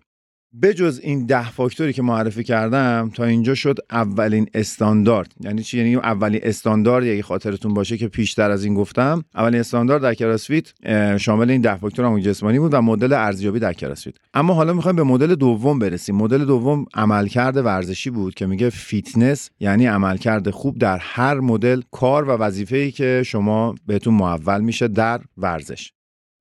بجز 0.61 0.99
این 1.03 1.25
ده 1.25 1.51
فاکتوری 1.51 1.93
که 1.93 2.01
معرفی 2.01 2.43
کردم 2.43 3.11
تا 3.13 3.23
اینجا 3.23 3.55
شد 3.55 3.77
اولین 3.91 4.47
استاندارد. 4.53 5.33
یعنی 5.39 5.63
چی؟ 5.63 5.77
یعنی 5.77 5.95
اولین 5.95 6.39
استاندارد 6.43 7.03
اگه 7.03 7.21
خاطرتون 7.21 7.73
باشه 7.73 7.97
که 7.97 8.07
پیشتر 8.07 8.51
از 8.51 8.63
این 8.63 8.73
گفتم. 8.73 9.23
اولین 9.35 9.59
استاندارد 9.59 10.01
در 10.01 10.13
کراسفیت 10.13 10.73
شامل 11.17 11.51
این 11.51 11.61
ده 11.61 11.77
فاکتور 11.77 12.05
همون 12.05 12.21
جسمانی 12.21 12.59
بود 12.59 12.73
و 12.73 12.81
مدل 12.81 13.13
ارزیابی 13.13 13.59
در 13.59 13.73
CrossFit 13.73 14.15
اما 14.33 14.53
حالا 14.53 14.73
می‌خوایم 14.73 14.95
به 14.95 15.03
مدل 15.03 15.35
دوم 15.35 15.79
برسیم. 15.79 16.15
مدل 16.15 16.45
دوم 16.45 16.85
عملکرد 16.93 17.57
ورزشی 17.57 18.09
بود 18.09 18.33
که 18.33 18.45
میگه 18.45 18.69
فیتنس 18.69 19.49
یعنی 19.59 19.85
عملکرد 19.85 20.49
خوب 20.49 20.77
در 20.77 20.97
هر 20.97 21.39
مدل 21.39 21.81
کار 21.91 22.29
و 22.29 22.31
وظیفه‌ای 22.31 22.91
که 22.91 23.23
شما 23.25 23.75
بهتون 23.87 24.13
محول 24.13 24.61
میشه 24.61 24.87
در 24.87 25.21
ورزش. 25.37 25.91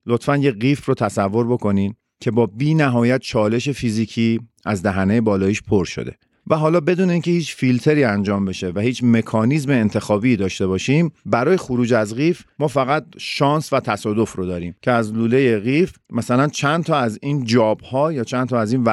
لطفا 0.07 0.37
یه 0.37 0.53
قیف 0.53 0.87
رو 0.87 0.95
تصور 0.95 1.47
بکنین. 1.47 1.95
که 2.21 2.31
با 2.31 2.47
بی 2.47 2.75
نهایت 2.75 3.21
چالش 3.21 3.69
فیزیکی 3.69 4.41
از 4.65 4.83
دهنه 4.83 5.21
بالاییش 5.21 5.63
پر 5.63 5.85
شده. 5.85 6.19
و 6.51 6.57
حالا 6.57 6.81
بدون 6.81 7.11
اینکه 7.11 7.31
هیچ 7.31 7.55
فیلتری 7.57 8.05
انجام 8.05 8.45
بشه 8.45 8.73
و 8.75 8.81
هیچ 8.81 9.01
مکانیزم 9.05 9.71
انتخابی 9.71 10.37
داشته 10.37 10.67
باشیم 10.67 11.13
برای 11.27 11.57
خروج 11.57 11.93
از 11.95 12.15
قیف 12.15 12.43
ما 12.59 12.69
فقط 12.69 13.05
شانس 13.19 13.73
و 13.73 13.81
تصادف 13.81 14.33
رو 14.33 14.47
داریم 14.47 14.75
که 14.83 14.91
از 14.91 15.13
لوله 15.13 15.59
قیف 15.59 15.93
مثلا 16.11 16.49
چند 16.49 16.85
تا 16.85 16.97
از 16.97 17.19
این 17.23 17.45
job 17.45 17.81
ها 17.81 18.13
یا 18.13 18.25
چند 18.25 18.49
تا 18.49 18.61
از 18.61 18.73
این 18.73 18.87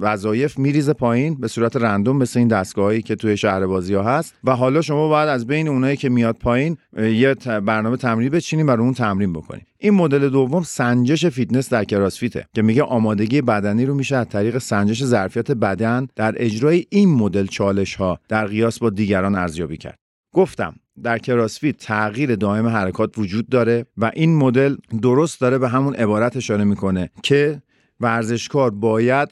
وظایف 0.00 0.58
میریزه 0.58 0.92
پایین 0.92 1.34
به 1.34 1.48
صورت 1.48 1.76
random 1.76 2.16
مثل 2.16 2.38
این 2.38 2.48
دستگاهی 2.48 3.02
که 3.02 3.16
توی 3.16 3.36
شهر 3.36 3.66
بازی 3.66 3.94
ها 3.94 4.02
هست 4.02 4.34
و 4.44 4.56
حالا 4.56 4.80
شما 4.80 5.08
باید 5.08 5.28
از 5.28 5.46
بین 5.46 5.68
اونایی 5.68 5.96
که 5.96 6.08
میاد 6.08 6.36
پایین 6.36 6.76
یه 6.98 7.34
برنامه 7.34 7.96
تمرین 7.96 8.28
بچینین 8.28 8.66
و 8.66 8.70
رو 8.70 8.82
اون 8.82 8.94
تمرین 8.94 9.32
بکنیم. 9.32 9.66
این 9.80 9.94
مدل 9.94 10.28
دوم 10.28 10.62
سنجش 10.62 11.26
فیتنس 11.26 11.68
در 11.68 11.84
CrossFit 11.84 12.39
ه 12.39 12.46
که 12.54 12.62
میگه 12.62 12.82
آمادگی 12.82 13.42
بدنی 13.42 13.86
رو 13.86 13.94
میشه 13.94 14.16
از 14.16 14.28
طریق 14.28 14.58
سنجش 14.58 15.04
ظرفیت 15.04 15.50
بدن 15.50 16.08
در 16.16 16.34
اجرای 16.58 16.84
این 16.90 17.08
مدل 17.14 17.46
چالش 17.46 17.94
ها 17.94 18.20
در 18.28 18.46
قیاس 18.46 18.78
با 18.78 18.90
دیگران 18.90 19.34
ارزیابی 19.34 19.76
کرد. 19.76 19.98
گفتم 20.34 20.74
در 21.02 21.18
CrossFit 21.18 21.76
تغییر 21.76 22.36
دائم 22.36 22.66
حرکات 22.66 23.18
وجود 23.18 23.48
داره 23.48 23.86
و 23.96 24.10
این 24.14 24.36
مدل 24.36 24.76
درست 25.02 25.40
داره 25.40 25.58
به 25.58 25.68
همون 25.68 25.94
عبارت 25.94 26.36
اشاره 26.36 26.64
می‌کنه 26.64 27.10
که 27.22 27.62
ورزشکار 28.00 28.70
باید 28.70 29.28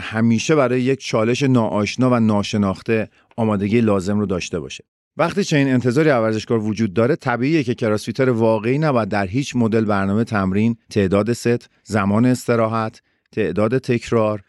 همیشه 0.00 0.54
برای 0.54 0.82
یک 0.82 1.00
چالش 1.00 1.42
ناآشنا 1.42 2.10
و 2.10 2.20
ناشناخته 2.20 3.08
آمادگی 3.36 3.80
لازم 3.80 4.18
رو 4.18 4.26
داشته 4.26 4.60
باشه. 4.60 4.84
وقتی 5.16 5.44
چنین 5.44 5.72
انتظاری 5.72 6.10
ورزشکار 6.10 6.58
وجود 6.58 6.94
داره 6.94 7.16
طبیعیه 7.16 7.62
که 7.62 7.74
کراسفیتر 7.74 8.30
واقعی 8.30 8.78
نباید 8.78 9.08
در 9.08 9.26
هیچ 9.26 9.56
مدل 9.56 9.84
برنامه 9.84 10.24
تمرین 10.24 10.76
تعداد 10.90 11.32
ست 11.32 11.70
زمان 11.84 12.26
استراحت 12.26 13.02
تعداد 13.32 13.78
تکرار 13.78 14.42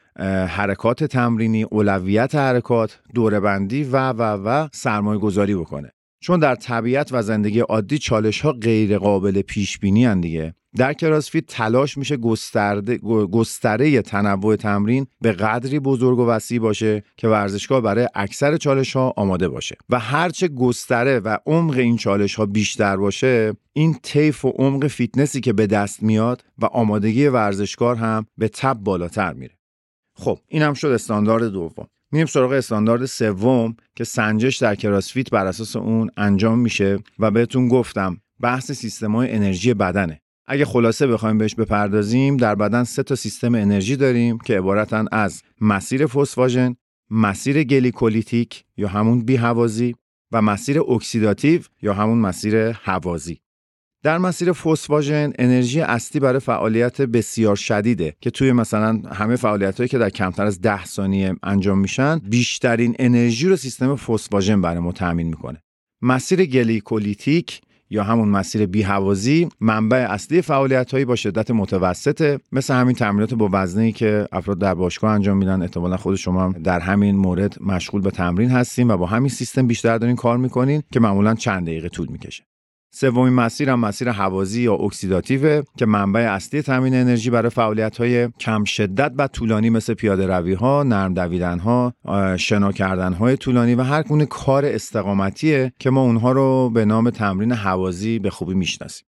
حرکات 0.48 1.04
تمرینی 1.04 1.64
اولویت 1.64 2.36
حرکات 2.36 3.00
دوربندی 3.14 3.84
و 3.84 4.10
و 4.10 4.22
و 4.22 4.68
سرمایه 4.74 5.20
گذاری 5.20 5.56
بکنه. 5.56 5.92
چون 6.20 6.40
در 6.40 6.56
طبیعت 6.56 7.10
و 7.12 7.22
زندگی 7.22 7.60
عادی 7.60 7.98
چالش 7.98 8.42
ها 8.42 8.52
غیر 8.52 8.98
قابل 8.98 9.42
پیش 9.42 9.80
بینی 9.80 10.16
دیگه. 10.16 10.54
در 10.78 10.94
CrossFit 10.94 11.46
تلاش 11.46 11.98
میشه 11.98 12.18
گسترده 12.18 12.98
گستره 13.32 14.02
تنوع 14.02 14.56
تمرین 14.56 15.08
به 15.22 15.32
قدری 15.32 15.80
بزرگ 15.80 16.20
و 16.20 16.26
وسیع 16.28 16.60
باشه 16.60 17.04
که 17.18 17.28
ورزشکار 17.28 17.82
برای 17.82 18.08
اکثر 18.16 18.58
چالش 18.58 18.96
ها 18.96 19.14
آماده 19.18 19.50
باشه. 19.50 19.78
و 19.90 20.00
هرچه 20.00 20.48
گستره 20.48 21.20
و 21.20 21.38
عمق 21.46 21.78
این 21.78 21.98
چالش 21.98 22.36
ها 22.36 22.46
بیشتر 22.46 22.98
باشه 22.98 23.54
این 23.74 23.96
طیف 24.04 24.46
و 24.46 24.50
عمق 24.50 24.88
فیتنسی 24.88 25.42
که 25.42 25.54
به 25.54 25.68
دست 25.68 26.04
میاد 26.04 26.44
و 26.58 26.66
آمادگی 26.66 27.28
ورزشکار 27.28 27.96
هم 27.96 28.26
به 28.38 28.48
تبع 28.48 28.74
بالاتر 28.74 29.34
میره. 29.34 29.61
خب 30.14 30.40
این 30.48 30.62
هم 30.62 30.74
شد 30.74 30.88
استاندارد 30.88 31.44
دوم 31.44 31.88
میریم 32.12 32.28
سراغ 32.28 32.52
استاندارد 32.52 33.06
سوم 33.06 33.76
که 33.96 34.04
سنجش 34.04 34.58
در 34.58 34.76
CrossFit 34.76 35.30
بر 35.30 35.46
اساس 35.46 35.76
اون 35.76 36.12
انجام 36.18 36.60
میشه 36.60 37.00
و 37.20 37.32
بهتون 37.32 37.68
گفتم 37.68 38.18
بحث 38.40 38.72
سیستمای 38.72 39.32
انرژی 39.32 39.74
بدنه 39.74 40.22
اگه 40.48 40.66
خلاصه 40.66 41.08
بخوایم 41.08 41.38
بهش 41.38 41.56
بپردازیم 41.56 42.38
در 42.38 42.56
بدن 42.56 42.84
سه 42.84 43.04
تا 43.04 43.16
سیستم 43.16 43.56
انرژی 43.56 43.96
داریم 43.96 44.38
که 44.38 44.58
عبارتن 44.58 45.06
از 45.12 45.42
مسیر 45.62 46.08
فسفاژن، 46.08 46.76
مسیر 47.10 47.64
گلیکولیتیک 47.64 48.66
یا 48.78 48.88
همون 48.88 49.26
بیهوازی 49.26 49.96
و 50.32 50.42
مسیر 50.42 50.80
اکسیداتیو 50.80 51.62
یا 51.82 51.94
همون 51.94 52.18
مسیر 52.18 52.56
هوازی. 52.56 53.41
در 54.04 54.18
مسیر 54.18 54.52
فسفاژن 54.52 55.34
انرژی 55.40 55.82
اصلی 55.82 56.20
برای 56.22 56.40
فعالیت 56.40 57.02
بسیار 57.02 57.56
شدیده 57.56 58.16
که 58.22 58.30
توی 58.30 58.52
مثلا 58.52 59.02
همه 59.12 59.36
فعالیت 59.36 59.88
که 59.90 59.98
در 59.98 60.10
کمتر 60.10 60.46
از 60.46 60.62
10 60.62 60.86
ثانیه 60.86 61.36
انجام 61.44 61.80
میشن 61.80 62.20
بیشترین 62.20 62.96
انرژی 63.00 63.48
رو 63.48 63.56
سیستم 63.56 63.96
فسفاژن 63.96 64.62
برای 64.62 64.80
ما 64.80 64.92
تامین 64.92 65.28
می‌کنه. 65.28 65.62
مسیر 66.02 66.46
گلیکولیتیک 66.46 67.62
یا 67.90 68.04
همون 68.04 68.30
مسیر 68.30 68.66
بیهوازی 68.66 69.50
منبع 69.60 70.08
اصلی 70.10 70.42
فعالیت 70.42 70.92
هایی 70.92 71.06
با 71.06 71.16
شدت 71.16 71.52
متوسطه. 71.52 72.40
مثل 72.52 72.74
همین 72.74 72.96
تمرینات 72.96 73.34
با 73.34 73.50
وزنی 73.54 73.92
که 73.92 74.28
افراد 74.32 74.60
در 74.60 74.74
باشگاه 74.74 75.12
انجام 75.12 75.38
میدن 75.38 75.62
احتمالا 75.62 75.98
خود 75.98 76.16
شما 76.16 76.44
هم 76.44 76.52
در 76.52 76.80
همین 76.80 77.16
مورد 77.16 77.58
مشغول 77.62 78.02
به 78.02 78.12
تمرین 78.12 78.50
هستین 78.50 78.90
و 78.90 78.98
با 78.98 79.06
همین 79.06 79.30
سیستم 79.30 79.68
بیشتر 79.68 79.98
دارین 79.98 80.16
کار 80.16 80.38
می‌کنین 80.38 80.84
که 80.92 81.00
معمولا 81.00 81.36
چند 81.36 81.68
دقیقه 81.68 81.90
طول 81.90 82.08
می‌کشه. 82.08 82.44
سومین 82.94 83.34
مسیر 83.34 83.70
هم 83.70 83.80
مسیر 83.80 84.12
هوازی 84.12 84.62
یا 84.62 84.74
اکسیداتیو 84.74 85.64
که 85.78 85.86
منبع 85.86 86.20
اصلی 86.20 86.62
تامین 86.62 86.96
انرژی 86.96 87.30
برای 87.30 87.50
فعالیت 87.50 87.98
های 87.98 88.30
کم 88.40 88.64
شدت 88.64 89.12
و 89.18 89.28
طولانی 89.28 89.70
مثل 89.70 89.94
پیاده 89.94 90.28
روی 90.28 90.54
ها، 90.54 90.84
نرم 90.84 91.14
دویدن 91.14 91.60
ها، 91.60 91.94
شنا 92.38 92.72
کردن 92.72 93.14
های 93.14 93.38
طولانی 93.38 93.76
و 93.76 93.82
هر 93.82 94.04
گونه 94.04 94.26
کار 94.26 94.66
استقامتیه 94.66 95.74
که 95.80 95.90
ما 95.90 96.02
اونها 96.02 96.32
رو 96.32 96.70
به 96.70 96.86
نام 96.86 97.10
تمرین 97.10 97.52
هوازی 97.52 98.20
به 98.20 98.30
خوبی 98.30 98.54
می‌شناسیم. 98.54 99.08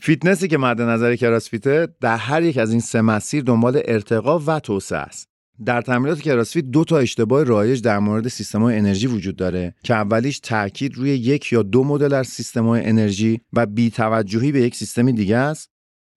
فیتنسی 0.00 0.48
که 0.48 0.58
مد 0.58 0.80
نظر 0.80 1.16
CrossFit 1.16 1.80
ه 1.80 1.88
در 2.00 2.16
هر 2.16 2.42
یک 2.42 2.58
از 2.58 2.70
این 2.70 2.80
سه 2.80 3.00
مسیر 3.00 3.44
دنبال 3.44 3.82
ارتقا 3.84 4.38
و 4.38 4.60
توسعه 4.60 4.98
است. 4.98 5.31
در 5.64 5.82
تمرینات 5.82 6.20
CrossFit 6.20 6.64
دو 6.64 6.84
تا 6.84 6.98
اشتباه 6.98 7.44
رایج 7.44 7.82
در 7.82 7.98
مورد 7.98 8.28
سیستم 8.28 8.62
انرژی 8.62 9.06
وجود 9.06 9.36
داره 9.36 9.74
که 9.82 9.94
اولیش 9.94 10.38
تاکید 10.38 10.94
روی 10.94 11.10
یک 11.10 11.52
یا 11.52 11.62
دو 11.62 11.84
مدل 11.84 12.14
از 12.14 12.26
سیستم 12.26 12.68
انرژی 12.68 13.40
و 13.52 13.66
بیتوجهی 13.66 14.52
به 14.52 14.60
یک 14.60 14.74
سیستم 14.74 15.10
دیگه 15.10 15.36
است 15.36 15.70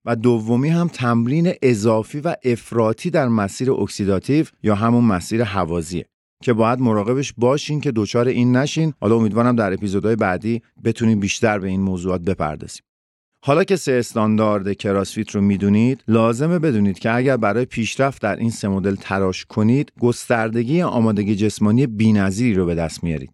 و 0.04 0.16
دومی 0.16 0.68
هم 0.68 0.88
تمرین 0.88 1.52
اضافی 1.62 2.20
و 2.20 2.34
افراطی 2.44 3.10
در 3.10 3.28
مسیر 3.28 3.72
اکسیداتیو 3.72 4.46
یا 4.62 4.74
همون 4.74 5.04
مسیر 5.04 5.44
هوازیه 5.44 6.06
که 6.42 6.52
باید 6.52 6.80
مراقبش 6.80 7.32
باشین 7.36 7.80
که 7.80 7.92
دچار 7.96 8.28
این 8.28 8.56
نشین. 8.56 8.94
حالا 9.00 9.16
امیدوارم 9.16 9.56
در 9.56 9.72
اپیزودهای 9.72 10.16
بعدی 10.16 10.62
بتونیم 10.84 11.20
بیشتر 11.20 11.58
به 11.58 11.68
این 11.68 11.80
موضوعات 11.80 12.20
بپردازیم. 12.20 12.82
حالا 13.46 13.64
که 13.64 13.76
سه 13.76 13.92
استاندارد 13.92 14.72
کراسفیت 14.72 15.30
رو 15.30 15.40
می‌دونید 15.40 16.00
لازمه 16.08 16.58
بدونید 16.58 16.98
که 16.98 17.14
اگر 17.14 17.36
برای 17.36 17.64
پیشرفت 17.64 18.22
در 18.22 18.36
این 18.36 18.50
سه 18.50 18.68
مدل 18.68 18.94
تراش 18.94 19.44
کنید 19.44 19.92
گستردگی 20.00 20.82
آمادگی 20.82 21.36
جسمانی 21.36 21.86
بی‌نظیری 21.86 22.54
رو 22.54 22.66
به 22.66 22.74
دست 22.74 23.04
میارید. 23.04 23.30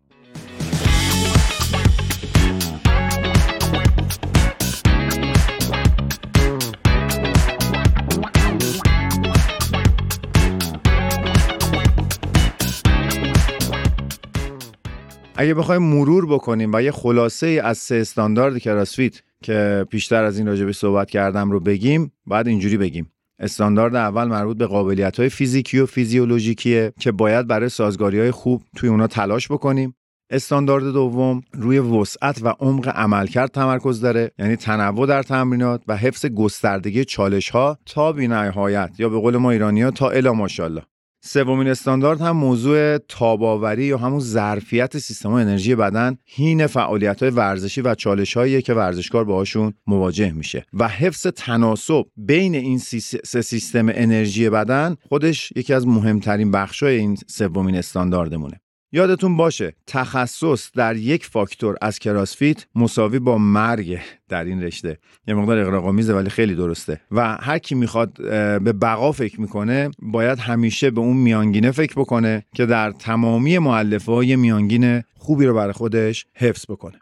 اگه 15.37 15.55
بخوایم 15.55 15.83
مرور 15.83 16.27
بکنیم 16.27 16.70
و 16.75 16.83
یه 16.83 16.92
خلاصه 16.92 17.61
از 17.64 17.79
سه 17.79 17.94
استاندارد 17.94 18.59
کراسفیت 18.59 19.22
که 19.42 19.87
بیشتر 19.90 20.24
از 20.24 20.38
این 20.38 20.46
راجبه 20.46 20.72
صحبت 20.72 21.11
کردم 21.11 21.50
رو 21.50 21.61
بگیم 21.61 22.12
بعد 22.26 22.48
اینجوری 22.48 22.76
بگیم. 22.76 23.12
استاندارد 23.38 23.94
اول 23.94 24.24
مربوط 24.24 24.57
به 24.57 24.66
قابلیت 24.66 25.20
های 25.20 25.28
فیزیکی 25.28 25.78
و 25.78 25.87
فیزیولوژیکیه 25.87 26.92
که 27.00 27.12
باید 27.12 27.46
برای 27.46 27.68
سازگاری 27.68 28.20
های 28.20 28.31
خوب 28.31 28.62
توی 28.76 28.88
اونا 28.88 29.07
تلاش 29.07 29.48
بکنیم. 29.48 29.94
استاندارد 30.31 30.85
دوم 30.85 31.42
روی 31.52 31.78
وسعت 31.78 32.40
و 32.42 32.48
عمق 32.48 32.88
عملکرد 32.88 33.50
تمرکز 33.50 34.00
داره 34.00 34.31
یعنی 34.38 34.57
تنوع 34.57 35.07
در 35.07 35.22
تمرینات 35.22 35.83
و 35.88 35.96
حفظ 35.96 36.26
گستردگی 36.26 37.05
چالش 37.05 37.50
ها 37.50 37.78
تا 37.87 38.12
بینهایت 38.12 38.90
یا 38.98 39.09
به 39.09 39.18
قول 39.18 39.37
ما 39.37 39.50
ایرانی 39.50 39.83
ها 39.83 39.90
تا 39.90 40.11
الا 40.11 40.33
ماشاءالله. 40.33 40.83
سومین 41.25 41.69
استاندارد 41.69 42.21
هم 42.21 42.37
موضوع 42.37 42.99
تاباوری 42.99 43.85
یا 43.85 43.99
همون 43.99 44.21
ظرفیت 44.21 44.99
سیستم 44.99 45.33
انرژی 45.33 45.75
بدن 45.75 46.17
هین 46.25 46.67
فعالیت 46.67 47.23
های 47.23 47.31
ورزشی 47.31 47.81
و 47.81 47.95
چالش 47.95 48.37
هایی 48.37 48.63
که 48.63 48.75
ورزشکار 48.75 49.25
باهاشون 49.25 49.75
مواجه 49.87 50.33
میشه. 50.33 50.67
و 50.73 50.89
حفظ 50.89 51.27
تناسب 51.27 52.05
بین 52.17 52.55
این 52.55 52.79
سه 53.25 53.43
سیستم 53.43 53.87
انرژی 53.89 54.51
بدن 54.51 54.97
خودش 55.09 55.53
یکی 55.57 55.75
از 55.75 55.87
مهمترین 55.87 56.51
بخشای 56.51 56.99
این 56.99 57.17
سومین 57.27 57.77
استانداردمونه. 57.77 58.61
یادتون 58.94 59.37
باشه 59.37 59.74
تخصص 59.87 60.70
در 60.74 60.96
یک 60.96 61.26
فاکتور 61.26 61.76
از 61.83 61.98
کراسفیت 61.98 62.66
مساوی 62.74 63.18
با 63.18 63.38
مرگ 63.38 63.98
در 64.28 64.44
این 64.44 64.62
رشته. 64.62 64.98
یه 65.26 65.35
مقدار 65.35 65.59
اقراق‌آمیزه 65.59 66.14
ولی 66.14 66.31
خیلی 66.31 66.55
درسته. 66.55 67.00
و 67.11 67.37
هر 67.37 67.59
کی 67.59 67.74
می‌خواد 67.74 68.12
به 68.62 68.72
بقا 68.72 69.12
فکر 69.12 69.40
می‌کنه 69.40 69.90
باید 70.02 70.38
همیشه 70.38 70.90
به 70.90 71.00
اون 71.00 71.16
میانگینه 71.16 71.70
فکر 71.70 71.94
بکنه 71.96 72.44
که 72.55 72.66
در 72.66 72.90
تمامی 72.90 73.59
مولفه‌ها 73.59 74.37
میانگین 74.37 75.02
خوبی 75.14 75.46
رو 75.46 75.55
برای 75.55 75.72
خودش 75.72 76.26
حفظ 76.37 76.64
بکنه. 76.68 76.98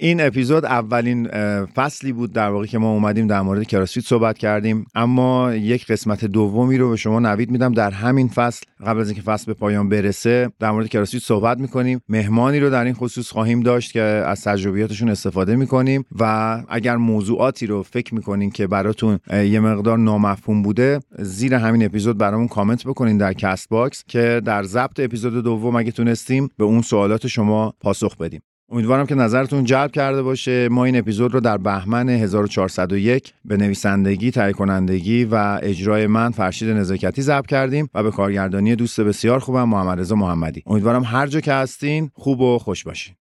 این 0.00 0.20
اپیزود 0.20 0.64
اولین 0.64 1.28
فصلی 1.66 2.12
بود 2.12 2.32
در 2.32 2.50
واقع 2.50 2.66
که 2.66 2.78
ما 2.78 2.92
اومدیم 2.92 3.26
در 3.26 3.40
مورد 3.40 3.66
CrossFit 3.66 4.04
صحبت 4.04 4.38
کردیم. 4.38 4.84
اما 4.94 5.54
یک 5.54 5.86
قسمت 5.86 6.24
دومی 6.24 6.78
رو 6.78 6.90
به 6.90 6.96
شما 6.96 7.20
نوید 7.20 7.50
میدم. 7.50 7.72
در 7.72 7.90
همین 7.90 8.28
فصل 8.28 8.66
قبل 8.86 9.00
از 9.00 9.08
اینکه 9.08 9.22
فصل 9.22 9.46
به 9.46 9.54
پایان 9.54 9.88
برسه 9.88 10.50
در 10.58 10.70
مورد 10.70 10.88
CrossFit 10.88 11.22
صحبت 11.22 11.58
می‌کنیم. 11.58 12.00
مهمانی 12.08 12.60
رو 12.60 12.70
در 12.70 12.84
این 12.84 12.94
خصوص 12.94 13.30
خواهیم 13.30 13.60
داشت 13.60 13.92
که 13.92 14.00
از 14.00 14.44
تجربیاتشون 14.44 15.08
استفاده 15.08 15.56
می‌کنیم 15.56 16.04
و 16.18 16.62
اگر 16.68 16.96
موضوعاتی 16.96 17.66
رو 17.66 17.82
فکر 17.82 18.14
می‌کنین 18.14 18.50
که 18.50 18.66
براتون 18.66 19.18
یه 19.32 19.60
مقدار 19.60 19.98
نامفهوم 19.98 20.62
بوده 20.62 21.00
زیر 21.18 21.54
همین 21.54 21.84
اپیزود 21.84 22.18
برامون 22.18 22.48
کامنت 22.48 22.84
بکنین 22.84 23.18
در 23.18 23.32
Castbox 23.32 24.04
که 24.08 24.42
در 24.44 24.62
ضبط 24.62 25.00
اپیزود 25.00 25.44
دوم 25.44 25.76
اگه 25.76 25.90
تونستیم 25.90 26.48
به 26.56 26.64
اون 26.64 26.82
سوالات 26.82 27.26
شما 27.26 27.74
پاسخ 27.80 28.16
بدیم. 28.16 28.40
امیدوارم 28.70 29.06
که 29.06 29.14
نظرتون 29.14 29.64
جلب 29.64 29.90
کرده 29.90 30.22
باشه. 30.22 30.68
ما 30.68 30.84
این 30.84 30.96
اپیزود 30.96 31.34
رو 31.34 31.40
در 31.40 31.58
بهمن 31.58 32.08
1401 32.08 33.32
به 33.44 33.56
نویسندگی، 33.56 34.30
تهیه 34.30 34.52
کنندگی 34.52 35.24
و 35.24 35.58
اجرای 35.62 36.06
من 36.06 36.30
فرشید 36.30 36.68
نزاکتی 36.68 37.22
ضبط 37.22 37.46
کردیم 37.46 37.88
و 37.94 38.02
به 38.02 38.10
کارگردانی 38.10 38.76
دوست 38.76 39.00
بسیار 39.00 39.38
خوبم 39.38 39.68
محمد 39.68 40.00
رضا 40.00 40.14
محمدی. 40.14 40.62
امیدوارم 40.66 41.04
هر 41.04 41.26
جا 41.26 41.40
که 41.40 41.52
هستین 41.52 42.10
خوب 42.14 42.40
و 42.40 42.58
خوش 42.58 42.84
باشین. 42.84 43.14